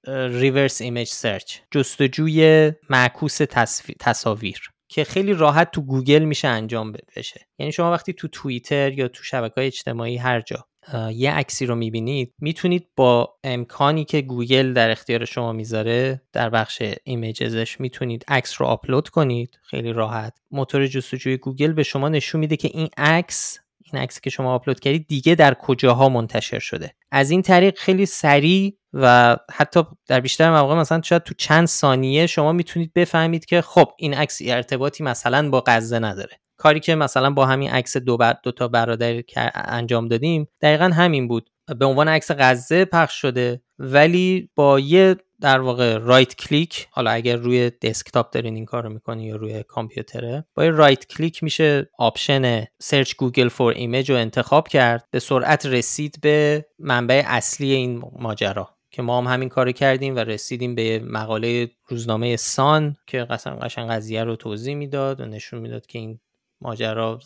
reverse 0.07 0.81
image 0.81 1.07
search 1.07 1.57
جستجوی 1.71 2.71
معکوس 2.89 3.37
تصاویر 3.99 4.71
که 4.89 5.03
خیلی 5.03 5.33
راحت 5.33 5.71
تو 5.71 5.81
گوگل 5.81 6.23
میشه 6.23 6.47
انجام 6.47 6.93
بشه. 7.15 7.47
یعنی 7.59 7.71
شما 7.71 7.91
وقتی 7.91 8.13
تو 8.13 8.27
توییتر 8.27 8.93
یا 8.93 9.07
تو 9.07 9.23
شبکه 9.23 9.53
های 9.57 9.67
اجتماعی 9.67 10.17
هر 10.17 10.41
جا 10.41 10.65
یه 11.13 11.31
عکسی 11.31 11.65
رو 11.65 11.75
می‌بینید 11.75 12.33
می‌تونید 12.39 12.87
با 12.95 13.35
امکانی 13.43 14.05
که 14.05 14.21
گوگل 14.21 14.73
در 14.73 14.91
اختیار 14.91 15.25
شما 15.25 15.51
می‌ذاره 15.53 16.21
در 16.33 16.49
بخش 16.49 16.83
images 17.03 17.60
ش 17.60 17.79
می‌تونید 17.79 18.25
عکس 18.27 18.61
رو 18.61 18.67
آپلود 18.67 19.09
کنید 19.09 19.59
خیلی 19.63 19.93
راحت. 19.93 20.33
موتور 20.51 20.87
جستجوی 20.87 21.37
گوگل 21.37 21.73
به 21.73 21.83
شما 21.83 22.09
نشون 22.09 22.39
میده 22.41 22.57
که 22.57 22.69
این 22.73 22.89
عکس 22.97 23.59
این 23.93 24.01
عکسی 24.01 24.19
که 24.23 24.29
شما 24.29 24.53
آپلود 24.53 24.79
کردید 24.79 25.07
دیگه 25.07 25.35
در 25.35 25.53
کجاها 25.53 26.09
منتشر 26.09 26.59
شده؟ 26.59 26.93
از 27.11 27.31
این 27.31 27.41
طریق 27.41 27.77
خیلی 27.77 28.05
سریع 28.05 28.77
و 28.93 29.37
حتی 29.53 29.83
در 30.07 30.19
بیشتر 30.19 30.51
مواقع 30.51 30.75
مثلا 30.75 31.01
شاید 31.01 31.23
تو 31.23 31.33
چند 31.37 31.67
ثانیه 31.67 32.27
شما 32.27 32.51
می‌تونید 32.51 32.93
بفهمید 32.93 33.45
که 33.45 33.61
خب 33.61 33.91
این 33.97 34.13
عکس 34.13 34.39
ارتباطی 34.45 35.03
مثلا 35.03 35.49
با 35.49 35.63
غزه 35.67 35.99
نداره. 35.99 36.39
کاری 36.57 36.79
که 36.79 36.95
مثلا 36.95 37.29
با 37.29 37.45
همین 37.45 37.69
عکس 37.69 37.97
دو, 37.97 38.17
بر... 38.17 38.35
دو 38.43 38.51
تا 38.51 38.67
برادر 38.67 39.21
انجام 39.55 40.07
دادیم 40.07 40.47
دقیقا 40.61 40.85
همین 40.85 41.27
بود. 41.27 41.49
به 41.79 41.85
عنوان 41.85 42.07
عکس 42.07 42.31
غزه 42.31 42.85
پخش 42.85 43.21
شده 43.21 43.61
ولی 43.79 44.49
با 44.55 44.79
یه 44.79 45.15
در 45.41 45.59
واقع 45.59 45.97
right 45.97 46.35
click 46.35 46.87
حالا 46.91 47.11
اگر 47.11 47.35
روی 47.35 47.69
دسکتاپ 47.69 48.31
دارین 48.31 48.55
این 48.55 48.65
کار 48.65 48.83
رو 48.83 48.89
می‌کنی 48.89 49.25
یا 49.25 49.35
روی 49.35 49.63
کامپیوتره 49.63 50.45
با 50.55 50.67
right 50.67 51.07
click 51.07 51.43
میشه 51.43 51.89
option 51.97 52.65
search 52.79 53.15
Google 53.15 53.47
for 53.47 53.73
image 53.73 54.11
رو 54.11 54.17
انتخاب 54.17 54.67
کرد. 54.67 55.07
به 55.11 55.19
سرعت 55.19 55.65
رسید 55.65 56.17
به 56.21 56.65
منبع 56.79 57.23
اصلی 57.25 57.71
این 57.71 58.03
ماجرا 58.19 58.77
که 58.91 59.01
ما 59.01 59.17
هم 59.17 59.33
همین 59.33 59.49
کارو 59.49 59.71
کردیم 59.71 60.15
و 60.15 60.19
رسیدیم 60.19 60.75
به 60.75 60.99
مقاله 60.99 61.71
روزنامه 61.87 62.35
سان 62.35 62.95
که 63.07 63.23
قشنگ 63.23 63.89
قضیه 63.89 64.23
رو 64.23 64.35
توضیح 64.35 64.75
می‌داد 64.75 65.19
و 65.21 65.25
نشون 65.25 65.59
می‌داد 65.59 65.85
که 65.85 65.99
این 65.99 66.19
ماجرا 66.61 67.19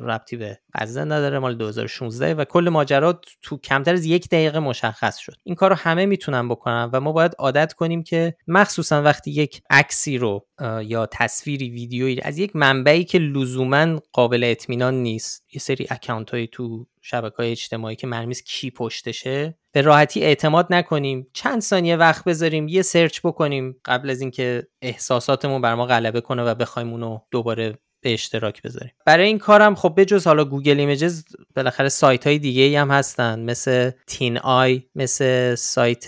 ربطی 0.00 0.36
به 0.36 0.58
غزه 0.74 1.04
نداره 1.04 1.38
مال 1.38 1.54
2016 1.54 2.34
و 2.34 2.44
کل 2.44 2.68
ماجرا 2.68 3.20
تو 3.42 3.58
کمتر 3.58 3.92
از 3.92 4.04
یک 4.04 4.28
دقیقه 4.28 4.58
مشخص 4.58 5.18
شد. 5.18 5.34
این 5.42 5.54
کار 5.54 5.70
رو 5.70 5.76
همه 5.76 6.06
می‌تونن 6.06 6.48
بکنن 6.48 6.90
و 6.92 7.00
ما 7.00 7.12
باید 7.12 7.34
عادت 7.38 7.72
کنیم 7.72 8.02
که 8.02 8.36
مخصوصا 8.48 9.02
وقتی 9.02 9.30
یک 9.30 9.62
عکسی 9.70 10.18
رو 10.18 10.46
یا 10.82 11.06
تصویری 11.06 11.70
ویدیویی 11.70 12.20
از 12.20 12.38
یک 12.38 12.56
منبعی 12.56 13.04
که 13.04 13.18
لزوما 13.18 14.00
قابل 14.12 14.44
اطمینان 14.44 14.94
نیست 14.94 15.44
یه 15.52 15.60
سری 15.60 15.86
اکانت 15.90 16.30
های 16.30 16.46
تو 16.46 16.86
شبکه 17.02 17.36
های 17.36 17.50
اجتماعی 17.50 17.96
که 17.96 18.06
مرمیز 18.06 18.42
کی 18.42 18.70
پشتشه 18.70 19.58
به 19.72 19.82
راحتی 19.82 20.22
اعتماد 20.22 20.66
نکنیم. 20.70 21.26
چند 21.32 21.60
ثانیه 21.60 21.96
وقت 21.96 22.24
بذاریم 22.24 22.68
یه 22.68 22.82
سرچ 22.82 23.20
بکنیم 23.24 23.76
قبل 23.84 24.10
از 24.10 24.20
اینکه 24.20 24.66
احساساتمون 24.82 25.60
بر 25.60 25.74
ما 25.74 25.86
غلبه 25.86 26.20
کنه 26.20 26.42
و 26.44 26.54
بخوایم 26.54 26.90
اونو 26.90 27.18
دوباره 27.30 27.78
به 28.04 28.12
اشتراک 28.12 28.62
بذاریم. 28.62 28.92
برای 29.06 29.26
این 29.26 29.38
کارم 29.38 29.74
خب 29.74 29.94
بجز 29.96 30.26
حالا 30.26 30.44
Google 30.44 30.80
Images 30.80 31.24
بالاخره 31.56 31.88
سایت 31.88 32.26
های 32.26 32.38
دیگه 32.38 32.62
ای 32.62 32.76
هم 32.76 32.90
هستن. 32.90 33.40
مثل 33.40 33.90
TinEye 34.06 34.82
مثل 34.94 35.54
سایت 35.54 36.06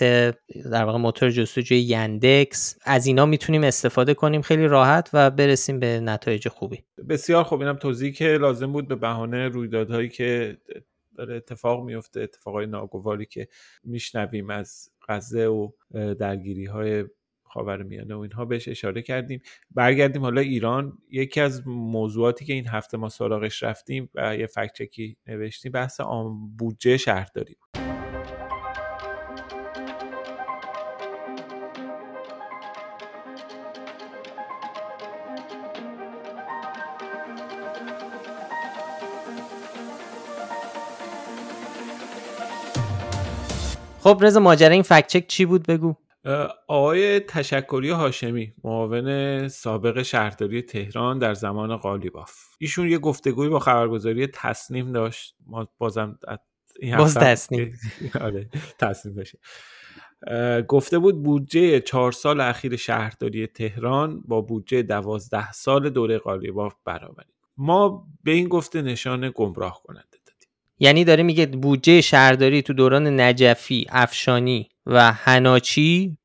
در 0.71 0.83
واقع 0.83 0.97
موتور 0.97 1.29
جستجوی 1.29 1.79
یاندکس. 1.79 2.77
از 2.83 3.05
اینا 3.05 3.25
می‌تونیم 3.25 3.63
استفاده 3.63 4.13
کنیم. 4.13 4.41
خیلی 4.41 4.67
راحت 4.67 5.09
و 5.13 5.31
برسیم 5.31 5.79
به 5.79 5.99
نتایج 5.99 6.47
خوبی. 6.47 6.83
بسیار 7.09 7.43
خوب. 7.43 7.61
اینم 7.61 7.75
توضیحی 7.75 8.11
که 8.11 8.25
لازم 8.25 8.71
بود 8.71 8.87
به 8.87 8.95
بهانه 8.95 9.47
رویدادهایی 9.47 10.09
که 10.09 10.57
داره 11.17 11.35
اتفاق 11.35 11.83
میفته 11.85 12.21
اتفاقای 12.21 12.65
ناگواری 12.65 13.25
که 13.25 13.47
میشنویم 13.83 14.49
از 14.49 14.89
غزه 15.09 15.45
و 15.45 15.69
درگیری 16.19 16.65
های 16.65 17.05
خاورمیانه 17.57 18.15
و 18.15 18.19
اینها 18.19 18.45
بهش 18.45 18.67
اشاره 18.67 19.01
کردیم. 19.01 19.41
برگردیم 19.71 20.21
حالا 20.21 20.41
ایران. 20.41 20.97
یکی 21.11 21.41
از 21.41 21.67
موضوعاتی 21.67 22.45
که 22.45 22.53
این 22.53 22.67
هفته 22.67 22.97
ما 22.97 23.09
سراغش 23.09 23.63
رفتیم 23.63 24.09
و 24.15 24.37
یه 24.37 24.47
فکچکی 24.47 25.17
نوشتیم 25.27 25.71
بحث 25.71 25.99
آم 25.99 26.55
بودجه 26.57 26.97
شهرداری 26.97 27.55
بود. 27.59 27.83
خب 43.99 44.19
رضا 44.21 44.39
ماجرا 44.39 44.69
این 44.69 44.83
فکچک 44.83 45.27
چی 45.27 45.45
بود؟ 45.45 45.67
بگو. 45.67 45.95
آقای 46.67 47.19
تشکری 47.19 47.89
هاشمی 47.89 48.53
معاون 48.63 49.47
سابق 49.47 50.01
شهرداری 50.01 50.61
تهران 50.61 51.19
در 51.19 51.33
زمان 51.33 51.77
قالیباف. 51.77 52.33
ایشون 52.59 52.87
یه 52.87 52.97
گفتگوی 52.97 53.49
با 53.49 53.59
خبرگزاری 53.59 54.27
تصنیم 54.27 54.91
داشت. 54.91 55.35
ما 55.45 55.67
بازم 55.77 56.19
این 56.79 56.97
باز 56.97 57.13
تصنیم. 57.13 57.79
آره 58.21 58.49
تصنیم 58.79 59.15
بشه 59.15 59.39
گفته 60.67 60.99
بود 60.99 61.23
بودجه 61.23 61.79
چهار 61.79 62.11
سال 62.11 62.41
اخیر 62.41 62.75
شهرداری 62.75 63.47
تهران 63.47 64.21
با 64.21 64.41
بودجه 64.41 64.81
دوازده 64.81 65.51
سال 65.51 65.89
دوره 65.89 66.17
قالیباف 66.17 66.75
برابری 66.85 67.27
ما 67.57 68.07
به 68.23 68.31
این 68.31 68.47
گفته 68.47 68.81
نشان 68.81 69.31
گمراه 69.35 69.81
کننده 69.83 70.17
دادیم. 70.25 70.49
یعنی 70.79 71.03
داره 71.03 71.23
میگه 71.23 71.45
بودجه 71.45 72.01
شهرداری 72.01 72.61
تو 72.61 72.73
دوران 72.73 73.19
نجفی 73.19 73.85
افشانی 73.89 74.69
و 74.87 75.11
هناچی 75.11 76.17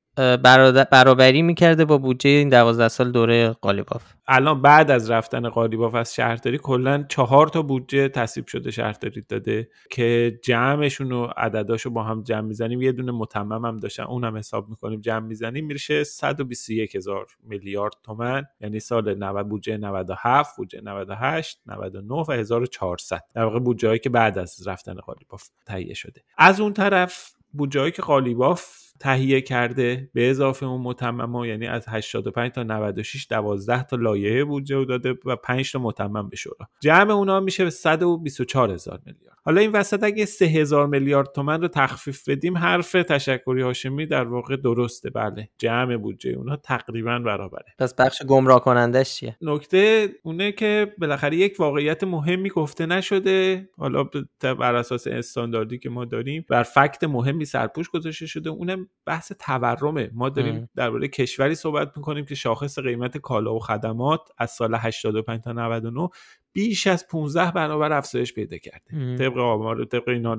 برابری 0.90 1.42
می‌کرده 1.42 1.84
با 1.84 1.98
بودجه 1.98 2.30
این 2.30 2.48
دوازده 2.48 2.88
سال 2.88 3.12
دوره 3.12 3.48
قالیباف. 3.48 4.02
الان 4.28 4.62
بعد 4.62 4.90
از 4.90 5.10
رفتن 5.10 5.48
قالیباف 5.48 5.94
از 5.94 6.14
شهرداری 6.14 6.58
کلا 6.58 7.04
چهار 7.08 7.48
تا 7.48 7.62
بودجه 7.62 8.08
تصویب 8.08 8.46
شده 8.46 8.70
شهرداری 8.70 9.22
داده 9.28 9.68
که 9.90 10.38
جمعشون 10.44 11.12
و 11.12 11.24
عدداشو 11.36 11.90
با 11.90 12.02
هم 12.02 12.22
جمع 12.22 12.40
می‌زنیم. 12.40 12.82
یه 12.82 12.92
دونه 12.92 13.12
متمم 13.12 13.64
هم 13.64 13.76
داشتن 13.76 14.02
اونم 14.02 14.36
حساب 14.36 14.68
می‌کنیم 14.68 15.00
جمع 15.00 15.26
می‌زنیم 15.26 15.66
میشه 15.66 16.04
121 16.04 16.96
هزار 16.96 17.26
میلیارد 17.42 17.94
تومن 18.02 18.44
یعنی 18.60 18.80
سال 18.80 19.14
90 19.14 19.48
بودجه 19.48 19.76
97 19.76 20.56
بودجه 20.56 20.80
98 20.80 21.60
99 21.66 22.14
و 22.28 22.32
1400 22.32 23.20
در 23.34 23.44
واقع 23.44 23.58
بودجه 23.58 23.88
هایی 23.88 24.00
که 24.00 24.10
بعد 24.10 24.38
از 24.38 24.68
رفتن 24.68 24.94
قالیباف 24.94 25.48
تهیه 25.66 25.94
شده. 25.94 26.22
از 26.38 26.60
اون 26.60 26.72
طرف 26.72 27.32
بودجه 27.52 27.90
که 27.90 28.02
قالیباف 28.02 28.82
تهیه 29.00 29.40
کرده 29.40 30.10
به 30.14 30.30
اضافه 30.30 30.66
اون 30.66 30.80
متمم 30.80 31.44
یعنی 31.44 31.66
از 31.66 31.84
85 31.88 32.50
تا 32.52 32.62
96 32.62 33.26
12 33.30 33.82
تا 33.82 33.96
لایحه 33.96 34.44
بودجه 34.44 34.84
داده 34.84 35.14
و 35.24 35.36
5 35.36 35.72
تا 35.72 35.78
متمم 35.78 36.28
به 36.28 36.36
شورا. 36.36 36.68
جمع 36.80 37.10
اونا 37.10 37.40
میشه 37.40 37.64
به 37.64 37.70
124 37.70 38.70
هزار 38.70 39.00
میلیارد. 39.06 39.36
حالا 39.44 39.60
این 39.60 39.72
وسط 39.72 40.04
اگه 40.04 40.24
3000 40.24 40.86
میلیارد 40.86 41.32
تومن 41.32 41.60
رو 41.60 41.68
تخفیف 41.68 42.28
بدیم 42.28 42.58
حرف 42.58 42.92
تشکری 42.92 43.62
هاشمی 43.62 44.06
در 44.06 44.24
واقع 44.24 44.56
درسته. 44.56 45.10
بله 45.10 45.48
جمع 45.58 45.96
بودجه 45.96 46.30
اونا 46.30 46.56
تقریبا 46.56 47.18
برابره. 47.18 47.74
پس 47.78 47.94
بخش 47.94 48.22
گمراه 48.22 48.64
کنندش 48.64 49.14
چیه؟ 49.14 49.36
نکته 49.40 50.08
اونه 50.22 50.52
که 50.52 50.94
بالاخره 50.98 51.36
یک 51.36 51.56
واقعیت 51.58 52.04
مهمی 52.04 52.48
گفته 52.48 52.86
نشده. 52.86 53.68
حالا 53.78 54.04
بر 54.40 54.74
اساس 54.74 55.06
استانداردی 55.06 55.78
که 55.78 55.90
ما 55.90 56.04
داریم 56.04 56.44
بر 56.48 56.62
فکت 56.62 57.04
مهمی 57.04 57.44
سرپوش 57.44 57.90
گذاشته 57.90 58.26
شده. 58.26 58.50
اونم 58.50 58.81
بحث 59.06 59.32
تورمه. 59.32 60.10
ما 60.14 60.28
داریم 60.28 60.68
درباره 60.76 61.08
کشوری 61.08 61.54
صحبت 61.54 61.92
می‌کنیم 61.96 62.24
که 62.24 62.34
شاخص 62.34 62.78
قیمت 62.78 63.18
کالا 63.18 63.54
و 63.54 63.58
خدمات 63.58 64.20
از 64.38 64.50
سال 64.50 64.74
85 64.74 65.40
تا 65.40 65.52
99 65.52 66.08
بیش 66.52 66.86
از 66.86 67.06
15 67.08 67.50
برابر 67.50 67.92
افزایش 67.92 68.34
پیدا 68.34 68.56
کرده. 68.58 69.16
طبق 69.18 69.38
آمار 69.38 69.84
طبق 69.84 70.08
اینا 70.08 70.38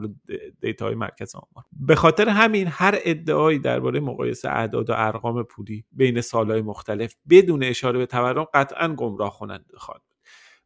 دیتاهای 0.61 0.95
مرکز 0.95 1.35
آمار. 1.35 1.65
به 1.71 1.95
خاطر 1.95 2.29
همین 2.29 2.67
هر 2.71 2.99
ادعایی 3.03 3.59
درباره 3.59 3.99
مقایسه 3.99 4.49
اعداد 4.49 4.89
و 4.89 4.93
ارقام 4.95 5.43
پولی 5.43 5.85
بین 5.91 6.21
سالهای 6.21 6.61
مختلف 6.61 7.15
بدون 7.29 7.63
اشاره 7.63 7.99
به 7.99 8.05
تورم 8.05 8.45
قطعا 8.53 8.87
گمراه 8.87 9.39
کننده 9.39 9.77
خواهد 9.77 10.01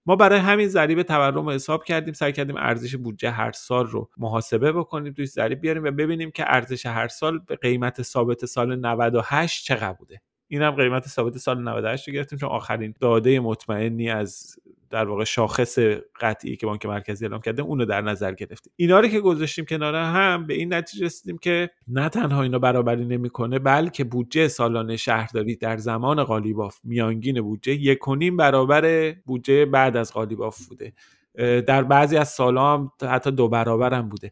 ما 0.07 0.15
برای 0.15 0.39
همین 0.39 0.67
ضریب 0.67 1.03
تورم 1.03 1.45
رو 1.45 1.51
حساب 1.51 1.83
کردیم 1.83 2.13
سعی 2.13 2.33
کردیم 2.33 2.55
ارزش 2.57 2.95
بودجه 2.95 3.31
هر 3.31 3.51
سال 3.51 3.87
رو 3.87 4.09
محاسبه 4.17 4.71
بکنیم 4.71 5.13
توی 5.13 5.25
ضریب 5.25 5.61
بیاریم 5.61 5.83
و 5.83 5.91
ببینیم 5.91 6.31
که 6.31 6.45
ارزش 6.47 6.85
هر 6.85 7.07
سال 7.07 7.39
به 7.39 7.55
قیمت 7.55 8.01
ثابت 8.01 8.45
سال 8.45 8.75
98 8.75 9.65
چقدر 9.65 9.93
بوده. 9.93 10.21
این 10.47 10.61
هم 10.61 10.71
قیمت 10.71 11.07
ثابت 11.07 11.37
سال 11.37 11.63
98 11.63 12.07
رو 12.07 12.13
گرفتیم 12.13 12.39
چون 12.39 12.49
آخرین 12.49 12.93
داده 12.99 13.39
مطمئنی 13.39 14.09
از 14.09 14.59
در 14.89 15.05
واقع 15.05 15.23
شاخص 15.23 15.79
قطعی 16.21 16.55
که 16.55 16.65
بانک 16.65 16.85
مرکزی 16.85 17.25
اعلام 17.25 17.41
کرده 17.41 17.61
اونو 17.61 17.85
در 17.85 18.01
نظر 18.01 18.33
گرفتیم. 18.33 18.73
اینا 18.75 18.99
رو 18.99 19.07
که 19.07 19.19
گذاشتیم 19.19 19.65
کنار 19.65 19.95
هم 19.95 20.47
به 20.47 20.53
این 20.53 20.73
نتیجه 20.73 21.05
رسیدیم 21.05 21.37
که 21.37 21.69
نه 21.87 22.09
تنها 22.09 22.43
اینا 22.43 22.59
برابری 22.59 23.05
نمی‌کنه 23.05 23.59
بلکه 23.59 24.03
بودجه 24.03 24.47
سالانه 24.47 24.97
شهرداری 24.97 25.55
در 25.55 25.77
زمان 25.77 26.23
قالیباف 26.23 26.79
میانگین 26.83 27.41
بودجه 27.41 27.73
یک 27.73 27.99
برابر 28.37 29.11
بودجه 29.25 29.65
بعد 29.65 29.97
از 29.97 30.13
قالیباف 30.13 30.67
بوده. 30.67 30.93
در 31.37 31.83
بعضی 31.83 32.17
از 32.17 32.29
سالها 32.29 32.73
هم 32.73 32.91
حتی 33.01 33.31
دو 33.31 33.47
برابر 33.47 33.93
هم 33.93 34.09
بوده. 34.09 34.31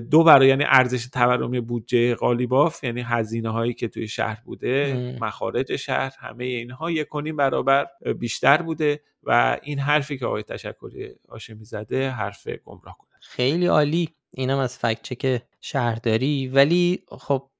دو 0.00 0.24
برابر 0.24 0.46
یعنی 0.46 0.64
ارزش 0.66 1.06
تورمی 1.06 1.60
بودجه 1.60 2.14
قالیباف 2.14 2.84
یعنی 2.84 3.02
هزینه 3.02 3.50
هایی 3.50 3.74
که 3.74 3.88
توی 3.88 4.08
شهر 4.08 4.42
بوده 4.44 4.94
مخارج 5.20 5.76
شهر 5.76 6.12
همه 6.18 6.44
اینها 6.44 6.90
یک 6.90 7.08
برابر 7.36 7.86
بیشتر 8.18 8.62
بوده 8.62 9.00
و 9.22 9.58
این 9.62 9.78
حرفی 9.78 10.18
که 10.18 10.26
آقای 10.26 10.42
تشکری 10.42 11.14
هاشمی 11.28 11.64
زده 11.64 12.10
حرف 12.10 12.48
گمراه 12.64 12.96
کنه 12.98 13.10
خیلی 13.20 13.66
عالی. 13.66 14.08
اینم 14.30 14.58
از 14.58 14.78
فکت 14.78 15.02
چک 15.02 15.42
شهرداری. 15.60 16.48
ولی 16.48 17.02
خب 17.08 17.50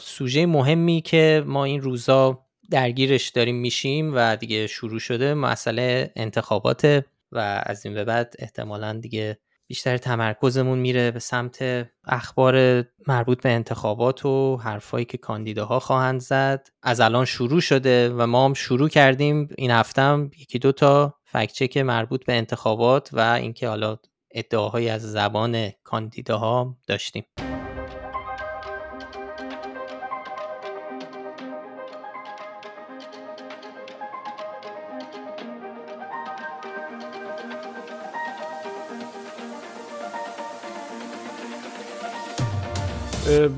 سوژه 0.00 0.46
مهمی 0.46 1.00
که 1.00 1.44
ما 1.46 1.64
این 1.64 1.80
روزا 1.80 2.46
درگیرش 2.70 3.28
داریم 3.28 3.56
میشیم 3.56 4.12
و 4.14 4.36
دیگه 4.36 4.66
شروع 4.66 4.98
شده 4.98 5.34
مسئله 5.34 6.12
انتخابات 6.16 7.04
و 7.32 7.62
از 7.66 7.86
این 7.86 7.94
به 7.94 8.04
بعد 8.04 8.34
احتمالا 8.38 8.92
دیگه 8.92 9.38
بیشتر 9.70 9.96
تمرکزمون 9.96 10.78
میره 10.78 11.10
به 11.10 11.18
سمت 11.18 11.88
اخبار 12.04 12.84
مربوط 13.06 13.42
به 13.42 13.48
انتخابات 13.48 14.26
و 14.26 14.56
حرفایی 14.56 15.04
که 15.04 15.18
کاندیداها 15.18 15.80
خواهند 15.80 16.20
زد. 16.20 16.68
از 16.82 17.00
الان 17.00 17.24
شروع 17.24 17.60
شده 17.60 18.08
و 18.08 18.26
ما 18.26 18.44
هم 18.44 18.54
شروع 18.54 18.88
کردیم 18.88 19.48
این 19.58 19.70
هفتم 19.70 20.30
یکی 20.40 20.58
دو 20.58 20.72
تا 20.72 21.14
فکچک 21.24 21.76
مربوط 21.76 22.24
به 22.24 22.32
انتخابات 22.32 23.10
و 23.12 23.20
اینکه 23.20 23.68
حالا 23.68 23.96
ادعاهایی 24.30 24.88
از 24.88 25.02
زبان 25.02 25.70
کاندیداها 25.84 26.76
داشتیم. 26.86 27.24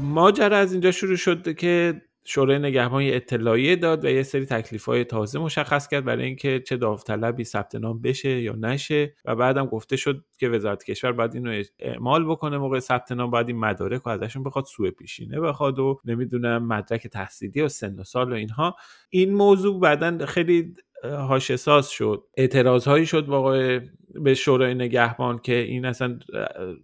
ماجرا 0.03 0.57
از 0.57 0.73
اینجا 0.73 0.91
شروع 0.91 1.17
شده 1.17 1.55
که 1.55 2.03
شورای 2.25 2.59
نگهبان 2.59 3.03
یه 3.03 3.17
اطلاعیه 3.17 3.77
داد 3.77 4.05
و 4.05 4.09
یه 4.09 4.23
سری 4.23 4.47
تکلیف 4.47 4.85
های 4.85 5.05
تازه 5.05 5.39
مشخص 5.39 5.89
کرد 5.89 6.05
برای 6.05 6.25
اینکه 6.25 6.63
چه 6.67 6.77
داوطلبی 6.77 7.45
ثبت 7.45 7.75
نام 7.75 8.01
بشه 8.03 8.41
یا 8.41 8.57
نشه 8.61 9.15
و 9.25 9.37
بعدم 9.37 9.67
گفته 9.67 9.97
شد 9.97 10.25
که 10.39 10.49
وزارت 10.49 10.85
کشور 10.85 11.13
باید 11.13 11.35
اینو 11.35 11.63
اعمال 11.79 12.25
بکنه 12.25 12.59
موقع 12.59 12.79
ثبت 12.79 13.13
نام 13.13 13.31
باید 13.31 13.49
این 13.49 13.59
مدارک 13.59 14.07
و 14.07 14.11
ازشون 14.11 14.43
بخواد 14.43 14.65
سوء 14.65 14.91
پیشینه 14.91 15.41
بخواد 15.41 15.79
و 15.79 16.01
نمی‌دونم 16.05 16.67
مدرک 16.67 17.07
تحصیلی 17.07 17.61
و 17.61 17.69
سن 17.69 17.99
و 17.99 18.05
سال 18.05 18.33
و 18.33 18.35
اینها. 18.35 18.77
این 19.11 19.35
موضوع 19.35 19.81
بعدا 19.81 20.27
خیلی 20.27 20.75
هاش 21.05 21.57
ساز 21.57 21.91
شد. 21.91 22.25
اعتراض 22.37 22.89
هایی 22.89 23.07
شد 23.07 23.29
واقع 23.29 23.81
به 24.15 24.35
شورای 24.35 24.75
نگهبان 24.75 25.39
که 25.39 25.55
این 25.55 25.85
اصلا 25.85 26.19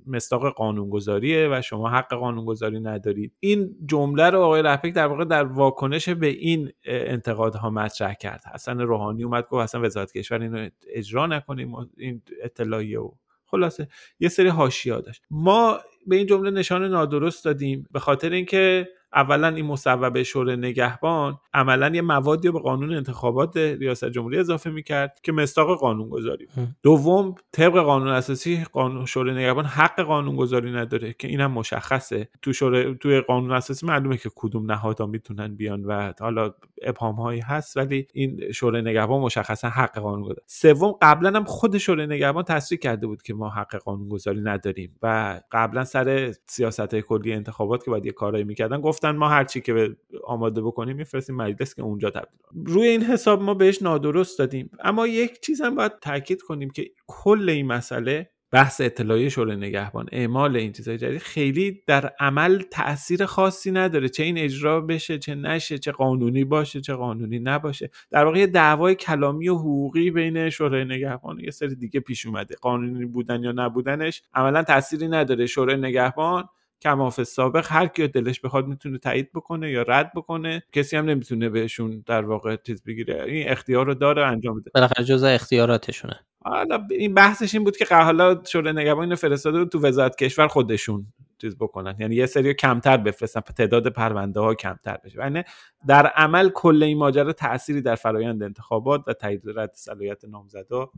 مستاق 0.07 0.55
قانونگذاریه 0.55 1.49
و 1.53 1.63
شما 1.63 1.89
حق 1.89 2.15
قانونگذاری 2.15 2.81
ندارید. 2.81 3.33
این 3.41 3.77
جمله 3.87 4.31
رو 4.31 4.41
آقای 4.41 4.63
رپک 4.63 4.95
در 4.95 5.07
واقع 5.07 5.25
در 5.25 5.45
واکنش 5.45 6.09
به 6.09 6.27
این 6.27 6.73
انتقادها 6.85 7.71
مطرح 7.71 8.15
کرد. 8.15 8.43
حسن 8.55 8.81
روحانی 8.81 9.25
اومد 9.25 9.47
گفت 9.49 9.63
اصلا 9.63 9.83
وزارت 9.83 10.13
کشور 10.13 10.43
اینو 10.43 10.69
اجرا 10.89 11.27
نکنیم 11.27 11.75
این 11.97 12.23
اطلاعیه 12.43 13.01
و 13.01 13.11
خلاصه. 13.47 13.89
یه 14.21 14.29
سری 14.29 14.49
حاشیه 14.49 15.01
داشت. 15.01 15.23
ما 15.31 15.79
به 16.07 16.17
این 16.17 16.27
جمله 16.27 16.51
نشان 16.51 16.85
نادرست 16.85 17.45
دادیم 17.45 17.87
به 17.93 18.01
خاطر 18.01 18.33
اینکه 18.33 18.89
اولا 19.15 19.49
این 19.49 19.67
مصوبه 19.67 20.23
شورای 20.23 20.57
نگهبان 20.57 21.39
عملا 21.55 21.89
یه 21.95 22.03
موادی 22.03 22.49
رو 22.49 22.55
به 22.55 22.61
قانون 22.61 22.95
انتخابات 22.95 23.57
ریاست 23.57 24.05
جمهوری 24.05 24.39
اضافه 24.39 24.71
می‌کرد 24.71 25.21
که 25.23 25.33
مستاق 25.33 25.79
قانون 25.81 26.09
گذاری 26.09 26.49
دوم 26.83 27.35
طبق 27.53 27.79
قانون 27.79 28.09
اساسی 28.09 28.65
قانون 28.73 29.07
شورای 29.07 29.35
نگهبان 29.35 29.65
حق 29.65 30.01
قانون 30.01 30.37
گذاری 30.37 30.73
نداره 30.73 31.13
که 31.13 31.29
اینم 31.29 31.53
مشخصه. 31.53 32.29
تو 32.43 32.53
شورای 32.53 32.95
توی 32.95 33.21
قانون 33.21 33.53
اساسی 33.53 33.87
معلومه 33.87 34.17
که 34.17 34.31
کدوم 34.37 34.73
نهادها 34.73 35.07
می‌تونن 35.07 35.57
بیان 35.57 35.85
و 35.85 36.13
حالا 36.21 36.55
ابهام 36.83 37.15
هایی 37.15 37.41
هست 37.41 37.77
ولی 37.77 38.07
این 38.13 38.53
شورای 38.53 38.83
نگهبان 38.83 39.21
مشخصا 39.21 39.69
حق 39.69 39.99
قانون 39.99 40.23
گذاری 40.23 40.41
سوم 40.47 40.95
قبلا 41.03 41.39
هم 41.39 41.45
خود 41.45 41.79
شورای 41.79 42.07
نگهبان 42.07 42.45
تصریح 42.45 42.81
کرده 42.81 43.07
بود 43.07 43.23
که 43.23 43.35
ما 43.35 43.49
حق 43.49 43.77
قانون 43.77 44.09
گذاری 44.09 44.41
نداریم 44.41 44.97
و 45.03 45.41
قبلا 45.53 45.85
سر 45.85 46.33
سیاست 46.47 46.95
کلی 46.95 47.33
انتخابات 47.33 47.85
که 47.85 47.91
باید 47.91 48.07
یه 48.07 48.13
کارایی 48.13 48.45
می‌کردن 48.45 48.81
گفت 48.81 48.98
گفتن 48.99 49.17
ما 49.17 49.29
هر 49.29 49.45
چی 49.45 49.61
که 49.61 49.97
آماده 50.25 50.63
بکنیم 50.63 50.97
میفرستیم 50.97 51.37
مجلس 51.37 51.75
که 51.75 51.83
اونجا 51.83 52.11
تبدیل 52.11 52.41
روی 52.67 52.89
این 52.89 53.03
حساب 53.03 53.43
ما 53.43 53.55
بهش 53.55 53.83
نادرست 53.83 54.39
دادیم. 54.39 54.71
اما 54.85 55.07
یک 55.07 55.41
چیز 55.41 55.61
هم 55.61 55.75
باید 55.75 55.93
تاکید 56.01 56.43
کنیم 56.43 56.71
که 56.71 56.91
کل 57.07 57.49
این 57.51 57.67
مسئله 57.67 58.31
بحث 58.51 58.81
اطلاعی 58.81 59.31
شورای 59.31 59.57
نگهبان 59.57 60.07
اعمال 60.13 60.57
این 60.57 60.73
چیزهای 60.73 60.99
جدید 60.99 61.19
خیلی 61.19 61.83
در 61.87 62.13
عمل 62.21 62.63
تاثیر 62.71 63.27
خاصی 63.27 63.71
نداره. 63.71 64.09
چه 64.09 64.23
این 64.23 64.39
اجرا 64.39 64.81
بشه 64.81 65.19
چه 65.19 65.35
نشه 65.35 65.79
چه 65.79 65.93
قانونی 65.93 66.45
باشه 66.45 66.81
چه 66.81 66.95
قانونی 66.95 67.39
نباشه. 67.39 67.91
در 68.11 68.25
واقع 68.25 68.47
دعوای 68.47 68.95
کلامی 68.95 69.49
و 69.49 69.55
حقوقی 69.55 70.11
بین 70.11 70.51
شورای 70.51 70.85
نگهبان 70.85 71.41
یه 71.41 71.51
سری 71.51 71.75
دیگه 71.75 72.01
پیش 72.01 72.27
اومده. 72.27 72.55
قانونی 72.61 73.05
بودن 73.05 73.43
یا 73.43 73.53
نبودنش 73.53 74.23
عملا 74.35 74.63
تأثیری 74.63 75.09
نداره. 75.09 75.47
شورای 75.47 75.77
نگهبان 75.77 76.49
کماف 76.83 77.23
سابق 77.23 77.67
هر 77.69 77.87
کی 77.87 78.09
دلش 78.09 78.41
بخواد 78.41 78.67
می‌تونه 78.67 78.99
تایید 78.99 79.33
بکنه 79.33 79.71
یا 79.71 79.83
رد 79.83 80.13
بکنه 80.15 80.63
کسی 80.73 80.97
هم 80.97 81.05
نمی‌تونه 81.05 81.49
بهشون 81.49 82.05
در 82.07 82.25
واقع 82.25 82.57
چیز 82.57 82.83
بگیره. 82.83 83.23
این 83.23 83.49
اختیار 83.49 83.87
رو 83.87 83.95
داره 83.95 84.27
انجام 84.27 84.61
بده. 84.61 84.71
بالاخره 84.75 85.05
جزء 85.05 85.29
اختیاراتشونه. 85.29 86.21
حالا 86.45 86.87
این 86.91 87.15
بحثش 87.15 87.55
این 87.55 87.65
بود 87.65 87.77
که 87.77 87.95
حالا 87.95 88.45
شورای 88.45 88.73
نگهبان 88.73 89.05
اینو 89.05 89.17
فرستاده 89.17 89.65
تو 89.65 89.87
وزارت 89.87 90.17
کشور 90.17 90.47
خودشون 90.47 91.07
چیز 91.39 91.57
بکنن. 91.57 91.97
یعنی 91.99 92.15
یه 92.15 92.27
سری 92.27 92.55
کمتر 92.55 92.97
بفرستن 92.97 93.41
تعداد 93.41 93.89
پرونده 93.89 94.41
ها 94.41 94.55
کمتر 94.55 94.99
بشه. 95.05 95.19
یعنی 95.19 95.43
در 95.87 96.07
عمل 96.07 96.49
کل 96.49 96.83
این 96.83 96.99
ماجرا 96.99 97.33
تأثیری 97.33 97.83
در 97.83 97.95
فرایند 97.95 98.43
انتخابات 98.43 99.05
و 99.07 99.13
تایید 99.13 99.43
رد 99.57 99.73
صلاحیت 99.75 100.25
نامزدا 100.25 100.91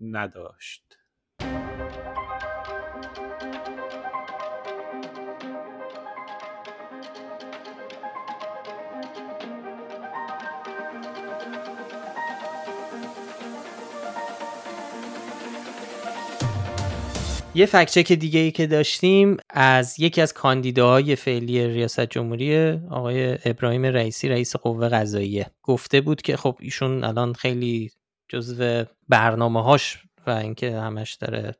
نداشت. 0.00 0.98
یه 17.58 17.66
فکچک 17.66 18.12
دیگه 18.12 18.40
ای 18.40 18.50
که 18.50 18.66
داشتیم 18.66 19.36
از 19.50 20.00
یکی 20.00 20.20
از 20.20 20.32
کاندیداهای 20.32 21.16
فعلی 21.16 21.66
ریاست 21.66 22.00
جمهوری 22.00 22.70
آقای 22.90 23.38
ابراهیم 23.44 23.84
رئیسی 23.84 24.28
رئیس 24.28 24.56
قوه 24.56 24.88
قضاییه. 24.88 25.46
گفته 25.62 26.00
بود 26.00 26.22
که 26.22 26.36
خب 26.36 26.56
ایشون 26.60 27.04
الان 27.04 27.32
خیلی 27.32 27.90
جزو 28.28 28.84
برنامه 29.08 29.62
هاش 29.62 29.98
و 30.26 30.30
اینکه 30.30 30.80
همش 30.80 31.14
داره 31.14 31.54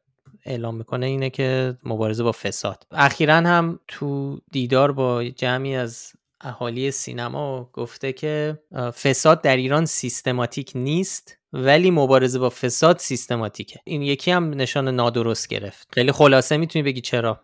اعلام 0.45 0.77
می‌کنه 0.77 1.07
اینه 1.07 1.31
که 1.31 1.77
مبارزه 1.85 2.23
با 2.23 2.33
فساد. 2.33 2.87
اخیرا 2.91 3.37
هم 3.37 3.79
تو 3.89 4.39
دیدار 4.53 4.93
با 4.93 5.25
جمعی 5.25 5.77
از 5.77 6.13
اهالی 6.41 6.91
سینما 6.91 7.71
گفته 7.73 8.13
که 8.13 8.59
فساد 9.03 9.43
در 9.43 9.57
ایران 9.57 9.85
سیستماتیک 9.85 10.73
نیست 10.75 11.39
ولی 11.53 11.91
مبارزه 11.91 12.39
با 12.39 12.51
فساد 12.51 12.99
سیستماتیکه. 12.99 13.81
این 13.85 14.03
یکی 14.03 14.31
هم 14.31 14.51
نشان 14.51 14.89
نادرست 14.89 15.49
گرفت. 15.49 15.89
خیلی 15.93 16.13
خلاصه 16.13 16.57
می‌تونی 16.57 16.83
بگی 16.83 17.01
چرا؟ 17.01 17.41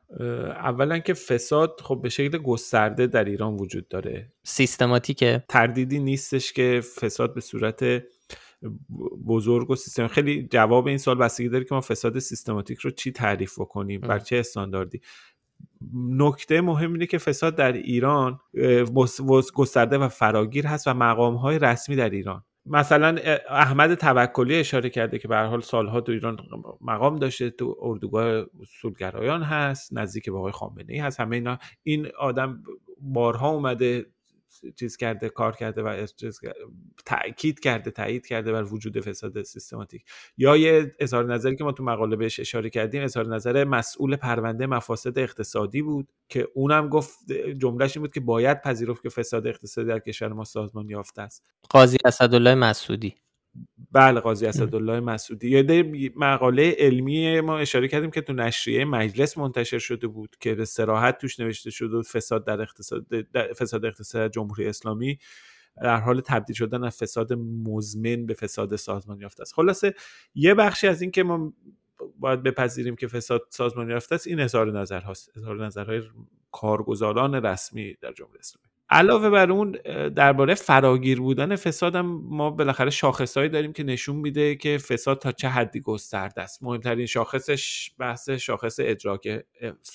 اولا 0.51 0.99
که 0.99 1.15
فساد 1.15 1.81
خب 1.83 2.01
به 2.03 2.09
شکل 2.09 2.39
گسترده 2.39 3.07
در 3.07 3.25
ایران 3.25 3.57
وجود 3.57 3.89
داره. 3.89 4.33
سیستماتیکه؟ 4.43 5.45
تردیدی 5.49 5.99
نیستش 5.99 6.53
که 6.53 6.81
فساد 7.01 7.35
به 7.35 7.41
صورت 7.41 7.85
بزرگ 9.27 9.71
و 9.71 9.77
سیستم 9.77 10.07
خیلی 10.07 10.49
جواب 10.51 10.87
این 10.87 10.99
سال 10.99 11.19
بستگی 11.19 11.49
داره 11.49 11.65
که 11.65 11.75
ما 11.75 11.81
فساد 11.81 12.19
سیستماتیک 12.19 12.79
رو 12.79 12.91
چی 12.91 13.13
تعریف 13.13 13.61
بکنیم؟ 13.61 14.01
بر 14.01 14.19
چه 14.19 14.37
استانداردی؟ 14.37 15.01
نکته 15.95 16.61
مهم 16.61 16.93
اینه 16.93 17.07
که 17.07 17.19
فساد 17.19 17.57
در 17.57 17.73
ایران 17.73 18.41
گسترده 19.55 19.99
و 19.99 20.09
فراگیر 20.09 20.67
هست 20.67 20.87
و 20.87 20.95
مقام 20.95 21.35
های 21.35 21.59
رسمی 21.59 21.97
در 21.97 22.11
ایران. 22.11 22.45
مثلا 22.67 23.17
احمد 23.51 23.95
توکلی 23.95 24.55
اشاره 24.57 24.91
کرده 24.91 25.19
که 25.19 25.29
به 25.29 25.37
حال 25.37 25.61
سالها 25.61 26.01
تو 26.01 26.13
ایران 26.13 26.37
مقام 26.81 27.17
داشته 27.17 27.51
تو 27.51 27.77
اردوگاه 27.81 28.45
اصولگرایان 28.61 29.43
هست 29.43 29.93
نزدیک 29.93 30.31
به 30.31 30.39
آقای 30.39 30.53
خامنه 30.53 30.85
ای 30.89 30.99
هست 30.99 31.21
همه 31.21 31.37
اینا. 31.37 31.59
این 31.83 32.09
آدم 32.19 32.63
بارها 33.01 33.49
اومده 33.49 34.07
چیز 34.77 34.97
کرده 34.97 35.29
کار 35.29 35.57
کرده 35.57 35.83
و 35.83 36.07
تاکید 37.05 37.61
کرده 37.61 37.91
تایید 37.91 38.27
کرده 38.27 38.53
بر 38.53 38.63
وجود 38.63 39.01
فساد 39.01 39.43
سیستماتیک. 39.43 40.05
یا 40.37 40.57
یه 40.57 40.95
اظهار 40.99 41.35
نظری 41.35 41.57
که 41.57 41.65
ما 41.65 41.73
تو 41.73 41.85
مقاله 41.85 42.17
بهش 42.17 42.41
اشاره 42.41 42.71
کردیم 42.71 43.03
اظهار 43.03 43.35
نظر 43.35 43.65
مسئول 43.65 44.17
پرونده 44.17 44.67
مفاسد 44.67 45.19
اقتصادی 45.19 45.83
بود 45.83 46.09
که 46.29 46.49
اونم 46.55 46.89
گفت 46.89 47.33
جملهش 47.59 47.97
این 47.97 48.05
بود 48.05 48.15
که 48.15 48.21
باید 48.21 48.63
پذیرفت 48.63 49.03
که 49.03 49.09
فساد 49.09 49.47
اقتصادی 49.47 49.89
در 49.89 49.99
کشور 49.99 50.29
ما 50.29 50.45
سازمان 50.45 50.89
یافته 50.89 51.23
است. 51.23 51.51
قاضی 51.71 51.97
اسدالله 52.05 52.55
مسعودی. 52.55 53.15
بله 53.95 54.21
قاضی 54.21 54.47
اسدالله 54.47 55.01
مسعودی. 55.01 55.51
یه 55.51 56.13
مقاله 56.17 56.77
علمی 56.79 57.41
ما 57.41 57.59
اشاره 57.59 57.89
کردیم 57.89 58.11
که 58.11 58.21
تو 58.21 58.33
نشریه 58.33 58.85
مجلس 58.85 59.39
منتشر 59.39 59.79
شده 59.79 60.07
بود 60.07 60.37
که 60.41 60.55
به 60.55 60.65
سراحت 60.65 61.19
توش 61.19 61.41
نوشته 61.41 61.71
شده 61.71 62.03
فساد 62.03 62.47
در 62.47 62.63
اقتصاد 62.63 63.09
در 63.09 63.53
فساد 63.53 63.85
اقتصاد 63.85 64.31
جمهوری 64.31 64.67
اسلامی 64.67 65.19
در 65.77 65.97
حال 65.97 66.21
تبدیل 66.21 66.57
شدن 66.57 66.85
از 66.85 66.99
فساد 66.99 67.33
مزمن 67.33 68.27
به 68.27 68.35
فساد 68.35 68.77
سازمان 68.77 69.21
یافته 69.21 69.43
است. 69.43 69.55
خلاصه 69.55 69.95
یه 70.35 70.55
بخشی 70.55 70.87
از 70.87 71.03
این 71.03 71.11
که 71.11 71.23
ما 71.23 71.53
باید 72.19 72.43
بپذیریم 72.43 72.97
که 72.97 73.07
فساد 73.09 73.43
سازمان 73.51 73.91
یافته 73.91 74.15
است 74.15 74.27
این 74.27 74.41
اظهار 74.41 74.81
نظر 74.81 75.01
هاست 75.01 75.31
اظهار 75.37 75.67
نظرهای 75.67 76.03
کارگزاران 76.53 77.35
رسمی 77.35 77.97
در 78.01 78.13
جمهوری 78.13 78.39
اسلامی. 78.39 78.74
علاوه 78.95 79.31
بر 79.31 79.53
اون 79.53 79.73
درباره 80.09 80.55
فراگیر 80.55 81.21
بودن 81.21 81.57
فساد 81.57 81.97
هم 81.97 82.07
ما 82.25 82.51
بالاخره 82.51 82.91
شاخصهایی 82.91 83.49
داریم 83.49 83.73
که 83.73 83.83
نشون 83.83 84.17
میده 84.17 84.55
که 84.55 84.79
فساد 84.79 85.19
تا 85.19 85.33
چه 85.33 85.49
حدی 85.49 85.81
گسترده 85.81 86.43
است. 86.43 86.63
مهمترین 86.63 87.07
شاخصش 87.07 87.91
بحث 87.99 88.31
شاخص 88.31 88.77
ادراک 88.83 89.45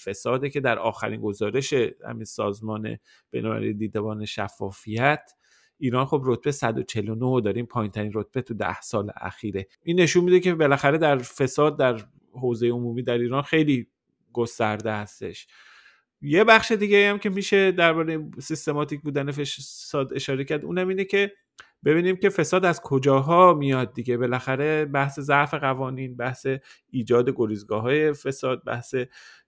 فساده 0.06 0.50
که 0.50 0.60
در 0.60 0.80
آخرین 0.80 1.22
گزارش 1.22 1.74
همین 2.08 2.24
سازمان 2.24 2.98
بینالمللی 3.32 3.74
دیدبان 3.74 4.26
شفافیت 4.26 5.32
ایران 5.78 6.06
خب 6.06 6.22
رتبه 6.26 6.52
149 6.52 7.42
داریم 7.42 7.66
پایین 7.66 7.92
ترین 7.92 8.12
رتبه 8.16 8.42
تو 8.42 8.54
ده 8.54 8.82
سال 8.82 9.12
اخیره. 9.16 9.68
این 9.84 10.00
نشون 10.00 10.24
میده 10.24 10.40
که 10.40 10.56
بالاخره 10.56 10.98
در 10.98 11.18
فساد 11.18 11.80
در 11.80 12.00
حوزه 12.32 12.68
عمومی 12.68 13.04
در 13.04 13.18
ایران 13.18 13.42
خیلی 13.42 13.88
گسترده 14.34 14.92
هستش. 14.92 15.48
یه 16.22 16.44
بخش 16.44 16.72
دیگه 16.72 17.10
هم 17.10 17.18
که 17.20 17.30
میشه 17.30 17.72
درباره 17.72 18.30
سیستماتیک 18.40 19.02
بودن 19.02 19.32
فساد 19.32 20.14
اشاره 20.14 20.44
کرد 20.44 20.66
اونم 20.66 20.88
اینه 20.88 21.06
که 21.06 21.32
ببینیم 21.86 22.16
که 22.16 22.30
فساد 22.30 22.66
از 22.66 22.82
کجاها 22.82 23.54
میاد 23.54 23.94
دیگه. 23.94 24.18
بالاخره 24.18 24.86
بحث 24.86 25.20
ضعف 25.20 25.54
قوانین 25.54 26.16
بحث 26.18 26.48
ایجاد 26.90 27.30
گریزگاه 27.36 27.82
های 27.82 28.14
فساد 28.14 28.64
بحث 28.64 28.96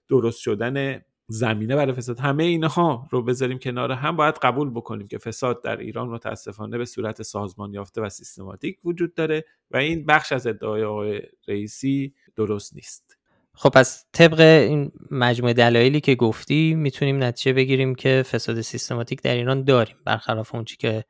درست 0.10 0.39
شدن 0.39 1.01
زمینه 1.27 1.75
برای 1.75 1.93
فساد 1.93 2.19
همه 2.19 2.43
اینها 2.43 3.07
رو 3.12 3.21
بذاریم 3.23 3.60
کنار 3.60 3.91
هم. 3.91 4.15
باید 4.15 4.36
قبول 4.36 4.69
بکنیم 4.69 5.07
که 5.07 5.17
فساد 5.17 5.63
در 5.63 5.77
ایران 5.77 6.07
متاسفانه 6.10 6.77
به 6.77 6.86
صورت 6.86 7.21
سازمان 7.21 7.73
یافته 7.73 8.01
و 8.01 8.10
سیستماتیک 8.10 8.79
وجود 8.84 9.13
داره 9.13 9.45
و 9.71 9.77
این 9.77 10.05
بخش 10.05 10.31
از 10.31 10.47
ادعای 10.47 10.84
آقای 10.84 11.21
رئیسی 11.47 12.13
درست 12.36 12.75
نیست. 12.75 13.20
خب 13.53 13.69
پس 13.69 14.05
طبق 14.13 14.39
این 14.39 14.91
مجموعه 15.11 15.53
دلایلی 15.53 16.01
که 16.01 16.15
گفتی 16.15 16.73
می‌تونیم 16.75 17.23
نتیجه 17.23 17.53
بگیریم 17.53 17.95
که 17.95 18.23
فساد 18.31 18.61
سیستماتیک 18.61 19.21
در 19.21 19.35
ایران 19.35 19.63
داریم 19.63 19.95
برخلاف 20.05 20.55
اون 20.55 20.63
که 20.63 21.03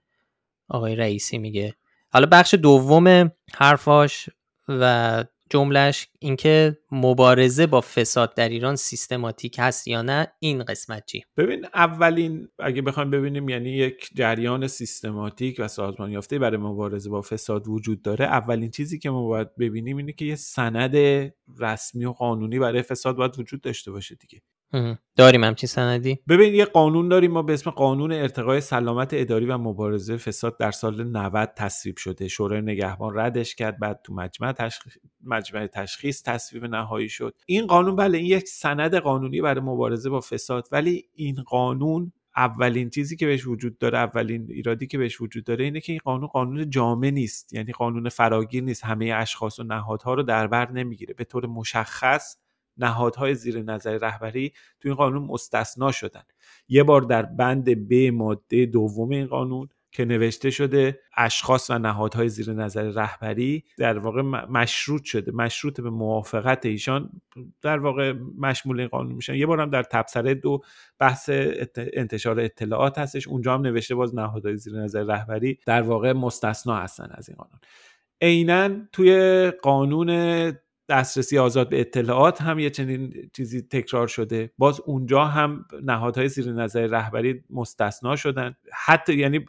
آقای 0.69 0.95
رئیسی 0.95 1.38
میگه. 1.38 1.73
حالا 2.10 2.25
بخش 2.25 2.54
دوم 2.54 3.32
حرفاش 3.54 4.30
و 4.67 5.23
جملهش 5.52 6.08
اینکه 6.20 6.78
مبارزه 6.92 7.68
با 7.68 7.82
فساد 7.82 8.36
در 8.36 8.50
ایران 8.50 8.76
سیستماتیک 8.76 9.56
هست 9.60 9.88
یا 9.88 10.02
نه 10.02 10.28
این 10.40 10.64
قسمت 10.64 11.06
چی 11.06 11.24
ببین 11.38 11.66
اولین 11.74 12.48
اگه 12.60 12.82
بخوایم 12.82 13.12
ببینیم 13.12 13.50
یعنی 13.50 13.70
یک 13.70 14.10
جریان 14.16 14.68
سیستماتیک 14.68 15.56
و 15.60 15.68
سازمان 15.68 16.12
یافته 16.12 16.40
برای 16.40 16.58
مبارزه 16.58 17.10
با 17.10 17.22
فساد 17.22 17.68
وجود 17.68 18.02
داره 18.02 18.26
اولین 18.26 18.72
چیزی 18.72 19.00
که 19.00 19.10
ما 19.10 19.28
باید 19.28 19.56
ببینیم 19.56 19.98
اینه 19.98 20.14
که 20.14 20.26
یه 20.26 20.36
سند 20.36 20.96
رسمی 21.60 22.06
و 22.06 22.12
قانونی 22.12 22.60
برای 22.60 22.82
فساد 22.82 23.16
باید 23.16 23.40
وجود 23.40 23.62
داشته 23.62 23.92
باشه 23.92 24.16
دیگه. 24.16 24.42
داریم 25.17 25.43
همچین 25.43 25.67
سندی؟ 25.67 26.19
ببین 26.29 26.55
یه 26.55 26.65
قانون 26.65 27.10
داریم. 27.10 27.31
ما 27.31 27.41
به 27.41 27.53
اسم 27.53 27.69
قانون 27.71 28.12
ارتقای 28.12 28.62
سلامت 28.62 29.10
اداری 29.13 29.45
و 29.45 29.57
مبارزه 29.57 30.17
فساد 30.17 30.57
در 30.57 30.71
سال 30.71 31.03
90 31.03 31.49
تصویب 31.55 31.97
شده. 31.97 32.27
شورای 32.27 32.62
نگهبان 32.62 33.17
ردش 33.17 33.55
کرد. 33.55 33.79
بعد 33.79 33.99
تو 34.03 34.13
مجمع 34.13 34.51
تشخیص 34.51 34.93
مجمع 35.23 35.67
تشخیص 35.67 36.23
تصویب 36.23 36.65
نهایی 36.65 37.10
شد. 37.10 37.36
این 37.45 37.67
قانون 37.67 37.95
بله 37.95 38.17
این 38.17 38.27
یک 38.27 38.47
سند 38.47 38.95
قانونی 38.95 39.41
برای 39.41 39.62
مبارزه 39.62 40.10
با 40.10 40.19
فساد. 40.19 40.67
ولی 40.71 41.05
این 41.13 41.36
قانون 41.47 42.12
اولین 42.38 42.89
چیزی 42.89 43.15
که 43.15 43.25
بهش 43.25 43.47
وجود 43.47 43.77
داره 43.77 43.97
اولین 43.97 44.47
ایرادی 44.49 44.88
که 44.88 44.97
بهش 44.97 45.21
وجود 45.21 45.43
داره 45.43 45.65
اینه 45.65 45.81
که 45.81 45.91
این 45.91 46.01
قانون 46.03 46.27
قانون 46.27 46.69
جامع 46.69 47.10
نیست. 47.10 47.53
یعنی 47.53 47.71
قانون 47.71 48.10
فراگیر 48.10 48.63
نیست. 48.63 48.86
همه 48.86 49.13
اشخاص 49.15 49.60
و 49.60 49.63
نهادها 49.63 50.13
رو 50.13 50.23
در 50.23 50.47
بر 50.47 50.71
نمی‌گیره. 50.71 51.13
به 51.13 51.23
طور 51.23 51.45
مشخص 51.45 52.38
نهادهای 52.82 53.36
زیر 53.36 53.62
نظر 53.62 53.98
رهبری 53.98 54.54
تو 54.80 54.89
این 54.89 54.96
قانون 54.96 55.24
مستثنا 55.24 55.91
شدن. 55.91 56.24
یه 56.67 56.84
بار 56.84 57.02
در 57.02 57.22
بند 57.22 57.89
ب 57.89 57.94
ماده 57.94 58.65
دوم 58.65 59.10
این 59.10 59.28
قانون 59.28 59.70
که 59.91 60.06
نوشته 60.06 60.50
شده 60.50 61.00
اشخاص 61.17 61.70
و 61.70 61.80
نهادهای 61.80 62.30
زیر 62.30 62.54
نظر 62.54 62.84
رهبری 62.84 63.63
در 63.78 63.98
واقع 63.98 64.22
مشروط 64.22 65.04
شده 65.04 65.32
مشروط 65.32 65.82
به 65.82 65.89
موافقت 65.89 66.65
ایشان 66.65 67.10
در 67.62 67.80
واقع 67.80 68.13
مشمول 68.38 68.80
این 68.80 68.89
قانون 68.89 69.13
میشن. 69.13 69.36
یه 69.36 69.46
بار 69.46 69.62
هم 69.62 69.70
در 69.70 69.84
تبصره 69.84 70.34
دو 70.34 70.62
بحث 71.00 71.30
انتشار 71.76 72.39
اطلاعات 72.39 72.98
هستش. 72.98 73.28
اونجا 73.28 73.54
هم 73.54 73.62
نوشته 73.62 73.96
باز 73.96 74.15
نهادهای 74.15 74.58
زیر 74.58 74.80
نظر 74.80 75.04
رهبری 75.04 75.60
در 75.65 75.82
واقع 75.82 76.13
مستثنا 76.13 76.76
هستن 76.76 77.08
از 77.12 77.30
این 77.30 77.38
قانون. 77.38 77.60
عینا 78.22 78.70
توی 78.91 79.52
قانون 79.62 80.10
دسترسی 80.91 81.38
آزاد 81.38 81.69
به 81.69 81.80
اطلاعات 81.80 82.41
هم 82.41 82.60
یه 82.60 82.69
چنین 82.69 83.30
چیزی 83.34 83.62
تکرار 83.62 84.08
شده. 84.08 84.51
باز 84.58 84.82
اونجا 84.86 85.25
هم 85.25 85.65
نهادهای 85.84 86.30
زیر 86.30 86.51
نظر 86.51 86.88
رهبری 86.88 87.43
مستثنا 87.49 88.15
شدن. 88.15 88.56
حتی 88.73 89.13
یعنی 89.13 89.45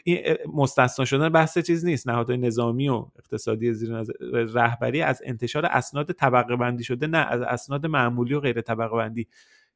مستثنا 0.54 1.04
شدن 1.04 1.28
بحث 1.28 1.58
چیز 1.58 1.84
نیست. 1.84 2.08
نهادهای 2.08 2.36
نظامی 2.36 2.88
و 2.88 3.06
اقتصادی 3.18 3.72
زیر 3.72 3.96
نظر 3.96 4.12
رهبری 4.32 5.02
از 5.02 5.22
انتشار 5.24 5.66
اسناد 5.66 6.12
طبقه 6.12 6.56
بندی 6.56 6.84
شده 6.84 7.06
نه 7.06 7.18
از 7.18 7.40
اسناد 7.40 7.86
معمولی 7.86 8.34
و 8.34 8.40
غیر 8.40 8.60
طبقه 8.60 8.96
بندی 8.96 9.28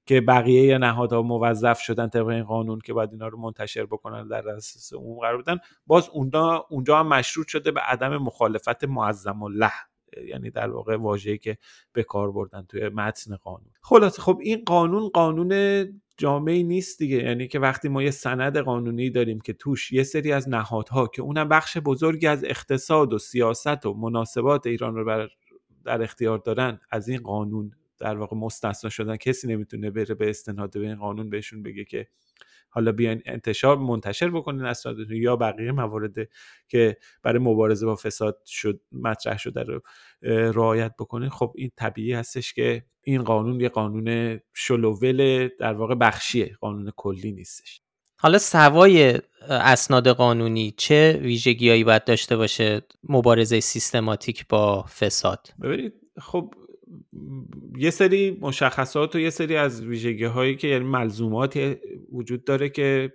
که 0.07 0.21
بقیه 0.21 0.79
نهادها 0.79 1.23
موظف 1.23 1.81
شدن 1.81 2.09
طبق 2.09 2.27
این 2.27 2.45
قانون 2.45 2.79
که 2.79 2.93
باید 2.93 3.13
اینا 3.13 3.29
رو 3.29 3.39
منتشر 3.39 3.87
بکنن 3.87 4.29
در 4.29 4.41
دسترس 4.41 4.93
عموم 4.93 5.19
قرار 5.19 5.43
بدن. 5.43 5.59
باز 5.87 6.09
اونجا 6.09 6.67
اونجا 6.71 6.99
هم 6.99 7.09
مشروط 7.09 7.47
شده 7.47 7.71
به 7.71 7.81
عدم 7.81 8.17
مخالفت 8.17 8.85
معظم 8.85 9.43
الله. 9.43 9.73
یعنی 10.29 10.51
در 10.51 10.71
واقع 10.71 10.97
واژه‌ای 10.97 11.39
که 11.39 11.59
به 11.93 12.03
کار 12.03 12.33
بردن 12.33 12.63
توی 12.69 12.89
متن 12.89 13.37
قانون. 13.37 13.71
خلاصه 13.83 14.23
خب 14.23 14.39
این 14.43 14.63
قانون 14.67 15.09
قانون 15.09 15.85
جامعی 16.17 16.63
نیست 16.63 16.99
دیگه. 16.99 17.17
یعنی 17.17 17.49
که 17.49 17.59
وقتی 17.59 17.89
ما 17.89 18.03
یه 18.03 18.11
سند 18.11 18.59
قانونی 18.59 19.11
داریم 19.11 19.41
که 19.41 19.53
توش 19.53 19.93
یه 19.93 20.03
سری 20.03 20.33
از 20.33 20.49
نهادها 20.49 21.07
که 21.07 21.23
اونم 21.23 21.49
بخش 21.49 21.79
بزرگی 21.85 22.27
از 22.27 22.45
اقتصاد 22.45 23.13
و 23.13 23.19
سیاست 23.19 23.87
و 23.87 23.95
مناسبات 23.95 24.67
ایران 24.67 24.95
رو 24.95 25.05
بر 25.05 25.29
در 25.85 26.03
اختیار 26.03 26.39
دارن 26.39 26.81
از 26.91 27.09
این 27.09 27.21
قانون 27.21 27.73
در 27.99 28.17
واقع 28.17 28.37
مستثنا 28.37 28.91
شدن. 28.91 29.17
کسی 29.17 29.49
نمی‌تونه 29.49 29.91
بره 29.91 30.15
به 30.15 30.31
استناد 30.31 30.73
به 30.73 30.81
این 30.81 30.97
قانون 30.97 31.31
بهشون 31.31 31.63
بگه 31.63 31.85
که 31.85 32.09
حالا 32.77 32.93
بیاین 32.93 33.23
انتشار 33.27 33.77
منتشر 33.77 34.31
بکنین 34.31 34.65
اسنادتون 34.65 35.17
یا 35.17 35.37
بقیه 35.37 35.73
موارد 35.73 36.15
که 36.69 36.97
برای 37.23 37.39
مبارزه 37.39 37.87
با 37.87 37.97
فساد 37.97 38.39
شد 38.47 38.81
مطرح 38.93 39.39
شده 39.39 39.63
رو 39.63 39.81
رعایت 40.53 40.95
بکنین. 40.99 41.29
خب 41.29 41.53
این 41.57 41.71
طبیعی 41.77 42.13
هستش 42.13 42.55
که 42.55 42.85
این 43.03 43.23
قانون 43.23 43.61
یه 43.61 43.69
قانون 43.69 44.41
شلوول 44.55 45.49
در 45.59 45.73
واقع 45.73 45.95
بخشیه 45.95 46.57
قانون 46.61 46.93
کلی 46.97 47.33
نیستش. 47.33 47.81
حالا 48.19 48.39
سوای 48.39 49.19
اسناد 49.49 50.09
قانونی 50.09 50.75
چه 50.77 51.21
ویژگیهایی 51.23 51.85
باید 51.85 52.05
داشته 52.05 52.37
باشه 52.37 52.83
مبارزه 53.09 53.61
سیستماتیک 53.61 54.49
با 54.49 54.83
فساد؟ 54.83 55.49
ببینید 55.63 55.93
خب 56.19 56.55
یه 57.79 57.91
سری 57.91 58.39
مشخصات 58.41 59.15
و 59.15 59.19
یه 59.19 59.31
سری 59.31 59.57
از 59.57 59.85
ویژگی 59.85 60.25
هایی 60.25 60.57
که 60.57 60.69
یعنی 60.69 60.85
ملزومات 60.85 61.79
وجود 62.13 62.45
داره 62.45 62.69
که 62.69 63.13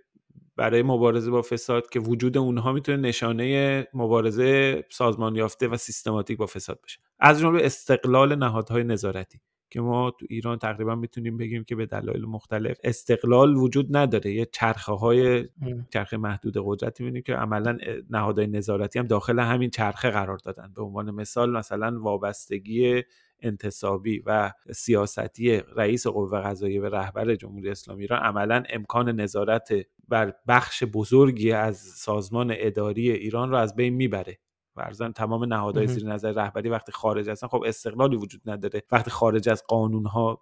برای 0.55 0.83
مبارزه 0.83 1.31
با 1.31 1.41
فساد 1.41 1.89
که 1.89 1.99
وجود 1.99 2.37
اونها 2.37 2.71
می‌تونه 2.71 2.97
نشانه 2.97 3.87
مبارزه 3.93 4.83
سازمان 4.89 5.35
یافته 5.35 5.67
و 5.67 5.77
سیستماتیک 5.77 6.37
با 6.37 6.45
فساد 6.45 6.81
باشه. 6.81 6.99
از 7.19 7.39
جمله 7.39 7.65
استقلال 7.65 8.35
نهادهای 8.35 8.83
نظارتی 8.83 9.41
که 9.69 9.81
ما 9.81 10.11
تو 10.11 10.25
ایران 10.29 10.57
تقریبا 10.57 10.95
می‌تونیم 10.95 11.37
بگیم 11.37 11.63
که 11.63 11.75
به 11.75 11.85
دلایل 11.85 12.25
مختلف 12.25 12.77
استقلال 12.83 13.55
وجود 13.55 13.97
نداره. 13.97 14.33
یه 14.33 14.47
چرخه 14.51 14.91
های 14.91 15.47
چرخه 15.93 16.17
محدود 16.17 16.53
قدرتی 16.65 17.03
می‌بینیم 17.03 17.23
که 17.23 17.33
عملا 17.33 17.77
نهادهای 18.09 18.47
نظارتی 18.47 18.99
هم 18.99 19.07
داخل 19.07 19.39
همین 19.39 19.69
چرخه 19.69 20.09
قرار 20.09 20.37
دادن. 20.37 20.73
به 20.75 20.81
عنوان 20.81 21.11
مثال 21.11 21.51
مثلا 21.51 21.99
وابستگی 22.01 23.03
انتصابی 23.41 24.23
و 24.25 24.51
سیاستی 24.71 25.57
رئیس 25.75 26.07
قوه 26.07 26.41
قضاییه 26.41 26.81
به 26.81 26.89
رهبر 26.89 27.35
جمهوری 27.35 27.69
اسلامی 27.69 28.01
ایران 28.01 28.19
عملا 28.19 28.63
امکان 28.69 29.09
نظارت 29.09 29.69
بر 30.07 30.33
بخش 30.47 30.83
بزرگی 30.83 31.51
از 31.51 31.77
سازمان 31.77 32.53
اداری 32.57 33.11
ایران 33.11 33.49
را 33.49 33.59
از 33.59 33.75
بین 33.75 33.93
می‌بره. 33.93 34.39
ورزن 34.75 35.11
تمام 35.11 35.53
نهادهای 35.53 35.87
زیر 35.87 36.07
نظر 36.07 36.31
رهبری 36.31 36.69
وقتی 36.69 36.91
خارج 36.91 37.29
هستن 37.29 37.47
خب 37.47 37.63
استقلالی 37.67 38.15
وجود 38.15 38.41
نداره. 38.45 38.83
وقتی 38.91 39.11
خارج 39.11 39.49
از 39.49 39.63
قانون 39.67 40.05
ها 40.05 40.41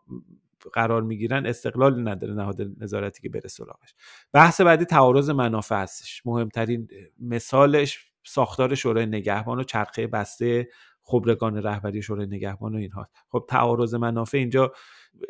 قرار 0.74 1.02
می‌گیرن 1.02 1.46
استقلالی 1.46 2.02
نداره 2.02 2.34
نهاد 2.34 2.62
نظارتی 2.78 3.22
که 3.22 3.30
بره 3.30 3.48
سراغش. 3.48 3.96
بحث 4.34 4.62
بعدی 4.62 4.86
تعارض 4.86 5.30
منافع 5.30 5.82
هستش. 5.82 6.22
مهمترین 6.26 6.88
مثالش 7.20 8.12
ساختار 8.24 8.76
شورای 8.76 9.06
نگهبان 9.06 9.60
و 9.60 9.64
چرخه 9.64 10.08
بسته 10.08 10.70
خبرگان 11.10 11.58
رهبری 11.58 12.02
شورای 12.02 12.28
نگهبان 12.28 12.76
و 12.76 12.78
اینها. 12.78 13.08
خب 13.32 13.46
تعارض 13.50 13.94
منافع 13.94 14.38
اینجا 14.38 14.74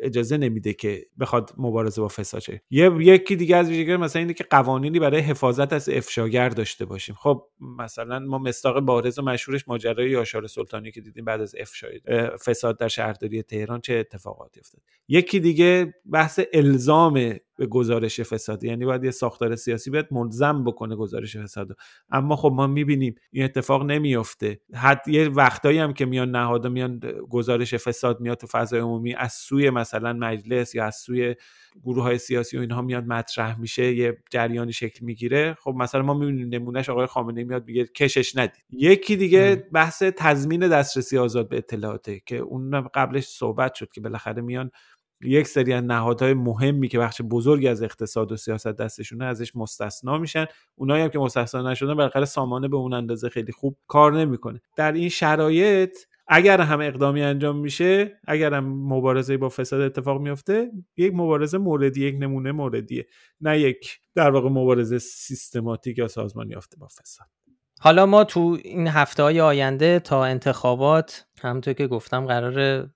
اجازه 0.00 0.36
نمیده 0.36 0.72
که 0.72 1.06
بخواد 1.20 1.54
مبارزه 1.58 2.00
با 2.00 2.08
فساد 2.08 2.40
شه. 2.40 2.62
یه 2.70 2.90
یکی 3.00 3.36
دیگه 3.36 3.56
از 3.56 3.68
ویژگی 3.68 3.96
مثلا 3.96 4.20
اینه 4.20 4.34
که 4.34 4.44
قوانینی 4.50 4.98
برای 4.98 5.20
حفاظت 5.20 5.72
از 5.72 5.88
افشاگر 5.88 6.48
داشته 6.48 6.84
باشیم. 6.84 7.14
خب 7.14 7.46
مثلا 7.78 8.18
ما 8.18 8.38
مستاق 8.38 8.80
بارز 8.80 9.18
و 9.18 9.22
مشهورش 9.22 9.68
ماجرای 9.68 10.10
یاشار 10.10 10.46
سلطانی 10.46 10.90
که 10.90 11.00
دیدیم 11.00 11.24
بعد 11.24 11.40
از 11.40 11.54
افشای 11.60 12.00
فساد 12.46 12.78
در 12.78 12.88
شهرداری 12.88 13.42
تهران 13.42 13.80
چه 13.80 13.94
اتفاقاتی 13.94 14.60
افتاد. 14.60 14.82
یکی 15.08 15.40
دیگه 15.40 15.94
بحث 16.12 16.40
الزام 16.52 17.14
به 17.56 17.66
گزارش 17.66 18.20
فساد. 18.20 18.64
یعنی 18.64 18.84
باید 18.84 19.04
یه 19.04 19.10
ساختار 19.10 19.56
سیاسی 19.56 19.90
بیاد 19.90 20.08
ملزم 20.10 20.64
بکنه 20.64 20.96
گزارش 20.96 21.36
فساد 21.36 21.76
اما 22.10 22.36
خب 22.36 22.52
ما 22.54 22.66
می‌بینیم 22.66 23.14
این 23.32 23.44
اتفاق 23.44 23.82
نمیفته 23.82 24.60
حتی 24.74 25.12
یه 25.12 25.28
وقتایی 25.28 25.78
هم 25.78 25.92
که 25.92 26.06
میان 26.06 26.30
نهادا 26.30 26.68
میان 26.68 27.00
گزارش 27.30 27.74
فساد 27.74 28.20
میاد 28.20 28.36
تو 28.36 28.46
فضای 28.46 28.80
عمومی 28.80 29.14
از 29.14 29.32
سوی 29.32 29.69
مثلا 29.70 30.12
مجلس 30.12 30.74
یا 30.74 30.84
از 30.84 30.96
سوی 30.96 31.34
گروه 31.84 32.02
های 32.02 32.18
سیاسی 32.18 32.56
و 32.56 32.60
اینها 32.60 32.82
میاد 32.82 33.06
مطرح 33.06 33.60
میشه 33.60 33.94
یه 33.94 34.18
جریانی 34.30 34.72
شکل 34.72 35.04
می‌گیره. 35.04 35.56
خب 35.60 35.74
مثلا 35.76 36.02
ما 36.02 36.14
می‌بینیم 36.14 36.48
نمونهش 36.48 36.88
آقای 36.88 37.06
خامنه‌ای 37.06 37.44
میاد 37.44 37.66
میگه 37.66 37.84
کشش 37.84 38.36
ندید. 38.36 38.64
یکی 38.70 39.16
دیگه 39.16 39.68
بحث 39.72 40.02
تضمین 40.02 40.68
دسترسی 40.68 41.18
آزاد 41.18 41.48
به 41.48 41.56
اطلاعاته 41.56 42.20
که 42.26 42.36
اون 42.36 42.88
قبلش 42.94 43.24
صحبت 43.24 43.74
شد 43.74 43.90
که 43.92 44.00
بالاخره 44.00 44.42
میان 44.42 44.70
یک 45.22 45.48
سری 45.48 45.72
از 45.72 45.84
نهادهای 45.84 46.34
مهمی 46.34 46.88
که 46.88 46.98
بخش 46.98 47.22
بزرگی 47.22 47.68
از 47.68 47.82
اقتصاد 47.82 48.32
و 48.32 48.36
سیاست 48.36 48.68
دستشونه 48.68 49.24
ازش 49.24 49.56
مستثنا 49.56 50.18
میشن. 50.18 50.46
اونایی 50.74 51.02
هم 51.02 51.08
که 51.08 51.18
مستثنا 51.18 51.70
نشدن 51.70 51.94
بالاخره 51.94 52.24
سامانه 52.24 52.68
به 52.68 52.76
اون 52.76 52.92
اندازه 52.92 53.28
خیلی 53.28 53.52
خوب 53.52 53.76
کار 53.86 54.18
نمی‌کنه. 54.18 54.60
در 54.76 54.92
این 54.92 55.08
شرایط 55.08 55.96
اگر 56.32 56.60
هم 56.60 56.80
اقدامی 56.80 57.22
انجام 57.22 57.56
میشه 57.56 58.20
اگر 58.26 58.54
هم 58.54 58.64
مبارزه 58.92 59.36
با 59.36 59.48
فساد 59.48 59.80
اتفاق 59.80 60.20
میفته 60.20 60.70
یک 60.96 61.12
مبارزه 61.14 61.58
موردی 61.58 62.06
یک 62.06 62.14
نمونه 62.18 62.52
موردیه. 62.52 63.06
نه 63.40 63.60
یک 63.60 64.00
در 64.14 64.30
واقع 64.30 64.48
مبارزه 64.48 64.98
سیستماتیک 64.98 65.98
یا 65.98 66.08
سازمانی 66.08 66.50
یافته 66.50 66.76
با 66.76 66.86
فساد. 66.86 67.26
حالا 67.80 68.06
ما 68.06 68.24
تو 68.24 68.58
این 68.64 68.88
هفته 68.88 69.22
های 69.22 69.40
آینده 69.40 69.98
تا 69.98 70.24
انتخابات 70.24 71.26
همونطور 71.42 71.74
که 71.74 71.86
گفتم 71.86 72.26
قرار 72.26 72.88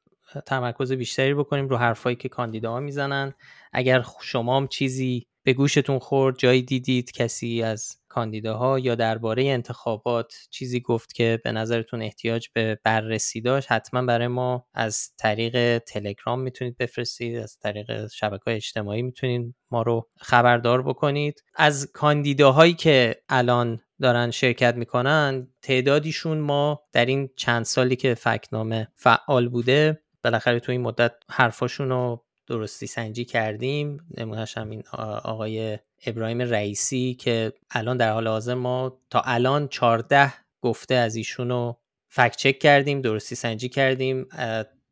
تمرکز 0.47 0.93
بیشتری 0.93 1.35
بکنیم 1.35 1.69
رو 1.69 1.77
حرفایی 1.77 2.17
که 2.17 2.29
کاندیداها 2.29 2.81
می‌زنن. 2.81 3.35
اگر 3.73 4.05
شما 4.21 4.57
هم 4.57 4.69
چیزی 4.69 5.27
به 5.43 5.53
گوشتون 5.53 5.99
خورد 5.99 6.39
جایی 6.39 6.63
دیدید 6.63 7.13
کسی 7.13 7.63
از 7.63 7.97
کاندیداها 8.15 8.79
یا 8.79 8.95
درباره 8.95 9.45
انتخابات 9.45 10.35
چیزی 10.51 10.81
گفت 10.81 11.13
که 11.13 11.41
به 11.45 11.53
نظرتون 11.53 12.03
احتیاج 12.03 12.49
به 12.55 12.79
بررسی 12.85 13.41
داشت 13.41 13.73
حتما 13.73 14.03
برای 14.03 14.29
ما 14.29 14.67
از 14.75 15.13
طریق 15.19 15.79
تلگرام 15.79 16.41
می‌تونید 16.41 16.77
بفرستید 16.77 17.37
از 17.37 17.59
طریق 17.59 18.07
شبکه 18.07 18.43
اجتماعی 18.47 19.03
می‌تونید 19.03 19.55
ما 19.71 19.83
رو 19.83 20.09
خبردار 20.17 20.83
بکنید. 20.83 21.45
از 21.55 21.93
کاندیداهایی 21.93 22.75
که 22.75 23.17
الان 23.29 23.81
دارن 24.01 24.31
شرکت 24.31 24.75
می‌کنن 24.75 25.49
تعدادیشون 25.63 26.39
ما 26.39 26.83
در 26.93 27.07
این 27.07 27.31
چند 27.37 27.65
سالی 27.65 27.97
که 27.97 28.15
فکنامه 28.15 28.89
فعال 28.95 29.49
بوده 29.49 30.01
بالاخره 30.25 30.61
تو 30.61 30.73
این 30.73 30.81
مدت 30.81 31.13
حرفاشون 31.31 31.89
رو 31.89 32.25
درستی 32.47 32.87
سنجی 32.87 33.25
کردیم. 33.25 33.99
نمونهش 34.17 34.59
هم 34.59 34.71
این 34.71 34.83
آقای 35.25 35.79
ابراهیم 36.07 36.41
رئیسی 36.41 37.15
که 37.15 37.53
الان 37.71 37.97
در 37.97 38.13
حال 38.13 38.29
حاضر 38.29 38.55
ما 38.55 39.01
تا 39.11 39.21
الان 39.21 39.69
14 39.69 40.33
گفته 40.61 40.95
از 40.95 41.17
ایشون 41.17 41.49
رو 41.49 41.81
فکت 42.09 42.37
چک 42.37 42.59
کردیم 42.59 43.01
درستی 43.01 43.35
سنجی 43.35 43.69
کردیم 43.69 44.27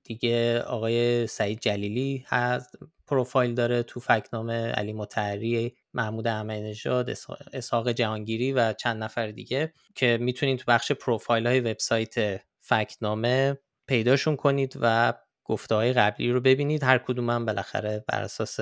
دیگه 0.04 0.60
آقای 0.60 1.26
سعید 1.26 1.60
جلیلی 1.60 2.24
هست 2.28 2.76
پروفایل 3.06 3.54
داره 3.54 3.82
تو 3.82 4.00
فکنامه 4.00 4.70
علی 4.70 4.92
متحری 4.92 5.76
محمود 5.94 6.28
احمدی 6.28 6.60
نژاد 6.60 7.10
اسحاق 7.52 7.90
جهانگیری 7.90 8.52
و 8.52 8.72
چند 8.72 9.02
نفر 9.02 9.30
دیگه 9.30 9.72
که 9.94 10.18
می‌تونید 10.20 10.58
تو 10.58 10.64
بخش 10.68 10.92
پروفایل 10.92 11.46
های 11.46 11.60
وبسایت 11.60 12.40
فکنامه 12.60 13.58
پیداشون 13.86 14.36
کنید 14.36 14.78
و 14.80 15.14
گفته 15.44 15.74
های 15.74 15.92
قبلی 15.92 16.32
رو 16.32 16.40
ببینید. 16.40 16.82
هر 16.82 16.98
کدوم 16.98 17.44
بالاخره 17.44 18.04
بر 18.08 18.22
اساس 18.22 18.60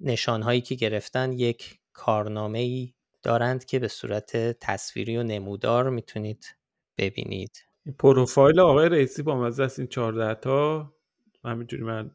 نشان 0.00 0.42
هایی 0.42 0.60
که 0.60 0.74
گرفتن 0.74 1.32
یک 1.32 1.78
کارنامه 1.92 2.58
ای 2.58 2.92
دارند 3.22 3.64
که 3.64 3.78
به 3.78 3.88
صورت 3.88 4.36
تصویری 4.60 5.16
و 5.16 5.22
نمودار 5.22 5.90
می‌تونید 5.90 6.56
ببینید. 6.98 7.64
پروفایل 7.98 8.60
آقای 8.60 8.88
رئیسی 8.88 9.22
با 9.22 9.40
مزه 9.40 9.62
است 9.62 9.78
این 9.78 9.88
14 9.88 10.34
تا. 10.34 10.92
همینجوری 11.44 11.82
من 11.82 12.10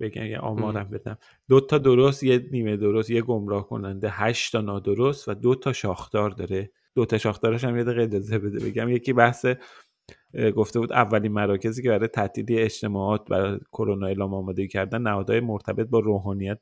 بگم 0.00 0.22
یه 0.22 0.38
آمارم 0.38 0.90
بدم. 0.90 1.18
دو 1.48 1.60
تا 1.60 1.78
درست 1.78 2.22
یه 2.22 2.48
نیمه 2.52 2.76
درست 2.76 3.10
یه 3.10 3.22
گمراه 3.22 3.68
کننده 3.68 4.08
هشت 4.10 4.52
تا 4.52 4.60
نادرست 4.60 5.28
و 5.28 5.34
دو 5.34 5.54
تا 5.54 5.72
شاخدار 5.72 6.30
داره. 6.30 6.70
دو 6.94 7.04
تا 7.04 7.18
شاخدارش 7.18 7.64
هم 7.64 7.76
یه 7.76 7.84
دقیقه 7.84 8.02
اجازه 8.02 8.38
بده 8.38 8.64
بگم. 8.64 8.88
یکی 8.88 9.12
بحث 9.12 9.46
گفته 10.56 10.80
بود 10.80 10.92
اولین 10.92 11.32
مراکزی 11.32 11.82
که 11.82 11.88
برای 11.88 12.08
تعطیلی 12.08 12.58
اجتماعات 12.58 13.28
برای 13.28 13.58
کرونا 13.72 14.06
اعلام 14.06 14.34
آماده 14.34 14.66
کردن 14.66 15.02
نهادهای 15.02 15.40
مرتبط 15.40 15.86
با 15.86 15.98
روحانیت 15.98 16.58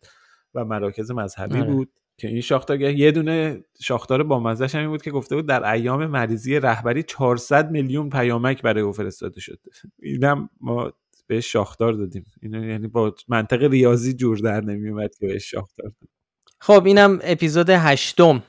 و 0.55 0.65
مراکز 0.65 1.11
مذهبی 1.11 1.59
آره. 1.59 1.73
بود 1.73 1.93
که 2.19 2.29
این 2.29 2.41
شاختار 2.41 2.81
یه 2.81 3.11
دونه 3.11 3.65
شاختار 3.81 4.23
با 4.23 4.41
مزهش 4.41 4.75
همین 4.75 4.89
بود 4.89 5.03
که 5.03 5.11
گفته 5.11 5.37
بود 5.37 5.47
در 5.47 5.73
ایام 5.73 6.07
مریضی 6.07 6.61
رهبری 6.61 7.03
400 7.03 7.71
میلیون 7.71 8.11
پیامک 8.11 8.63
برای 8.63 8.83
او 8.83 8.93
فرستاده 8.93 9.41
شده 9.41 9.59
اینم 10.03 10.51
ما 10.61 10.93
بهش 11.27 11.53
شاختار 11.53 11.93
دادیم. 11.93 12.27
اینو 12.43 12.65
یعنی 12.65 12.89
با 12.89 13.15
منطق 13.29 13.63
ریاضی 13.63 14.13
جور 14.13 14.39
در 14.39 14.61
نمیومد 14.61 15.15
که 15.15 15.27
بهش 15.27 15.51
شاختار 15.51 15.87
دادیم. 15.87 16.09
خب 16.61 16.87
اینم 16.87 17.19
اپیزود 17.23 17.71
هشتم. 17.71 18.43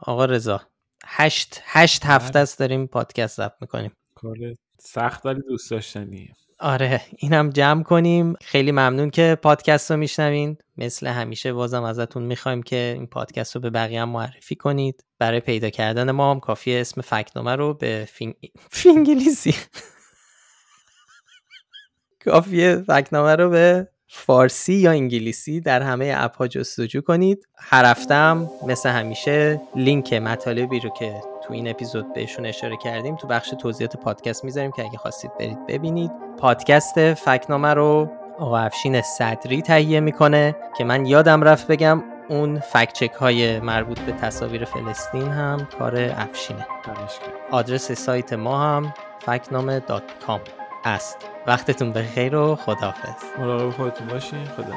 آقا 0.00 0.24
رضا 0.24 0.60
هشت 1.04 1.60
هشت 1.64 2.04
هفته 2.04 2.32
بله. 2.32 2.42
است 2.42 2.58
داریم 2.58 2.86
پادکست 2.86 3.36
ضبط 3.36 3.54
می‌کنیم. 3.60 3.90
کار 4.14 4.36
سخت 4.78 5.26
ولی 5.26 5.40
دوست 5.48 5.70
داشتنیه. 5.70 6.32
آره 6.64 7.00
اینم 7.16 7.50
جمع 7.50 7.82
کنیم. 7.82 8.34
خیلی 8.42 8.72
ممنون 8.72 9.10
که 9.10 9.38
پادکست 9.42 9.90
رو 9.90 9.96
میشنوین. 9.96 10.56
مثل 10.76 11.06
همیشه 11.06 11.52
بازم 11.52 11.82
ازتون 11.82 12.22
می‌خوایم 12.22 12.62
که 12.62 12.92
این 12.96 13.06
پادکست 13.06 13.54
رو 13.54 13.60
به 13.60 13.70
بقیه 13.70 14.02
هم 14.02 14.08
معرفی 14.08 14.54
کنید. 14.54 15.04
برای 15.18 15.40
پیدا 15.40 15.70
کردن 15.70 16.10
ما 16.10 16.30
هم 16.30 16.40
کافیه 16.40 16.80
اسم 16.80 17.00
فکنامه 17.00 17.56
رو 17.56 17.74
به 17.74 18.08
فینگ... 18.12 18.34
فینگلیسی 18.70 19.54
کافیه 22.24 22.76
فکنامه 22.76 23.36
رو 23.36 23.50
به 23.50 23.88
فارسی 24.08 24.74
یا 24.74 24.90
انگلیسی 24.90 25.60
در 25.60 25.82
همه 25.82 26.14
اپ 26.16 26.36
ها 26.36 26.48
جستجو 26.48 27.00
کنید. 27.00 27.48
هر 27.58 27.84
هفته 27.84 28.32
مثل 28.66 28.88
همیشه 28.88 29.60
لینک 29.76 30.12
مطالبی 30.12 30.80
رو 30.80 30.90
که 30.98 31.33
تو 31.44 31.54
این 31.54 31.68
اپیزود 31.68 32.12
بهشون 32.12 32.46
اشاره 32.46 32.76
کردیم 32.76 33.16
تو 33.16 33.26
بخش 33.26 33.50
توضیحات 33.50 33.96
پادکست 33.96 34.44
می‌ذاریم 34.44 34.72
که 34.72 34.82
اگه 34.82 34.98
خواستید 34.98 35.30
برید 35.38 35.66
ببینید. 35.66 36.10
پادکست 36.38 37.14
فکنامه 37.14 37.74
رو 37.74 38.10
آقا 38.38 38.58
افشین 38.58 39.02
صدری 39.02 39.62
تهیه 39.62 40.00
می‌کنه 40.00 40.56
که 40.78 40.84
من 40.84 41.06
یادم 41.06 41.42
رفت 41.42 41.66
بگم 41.66 42.02
اون 42.28 42.60
fact-check 42.60 43.12
های 43.12 43.60
مربوط 43.60 44.00
به 44.00 44.12
تصاویر 44.12 44.64
فلسطین 44.64 45.28
هم 45.28 45.68
کار 45.78 45.96
افشینه. 46.16 46.66
آدرس 47.50 47.92
سایت 47.92 48.32
ما 48.32 48.60
هم 48.60 48.94
فکنامه 49.20 49.80
dot 49.80 50.02
com 50.26 50.40
است. 50.84 51.16
وقتتون 51.46 51.92
بخیر 51.92 52.36
و 52.36 52.56
خداحافظ. 52.56 53.24
مراقب 53.38 53.70
خودتون 53.70 54.06
باشین. 54.06 54.44
خدا 54.44 54.74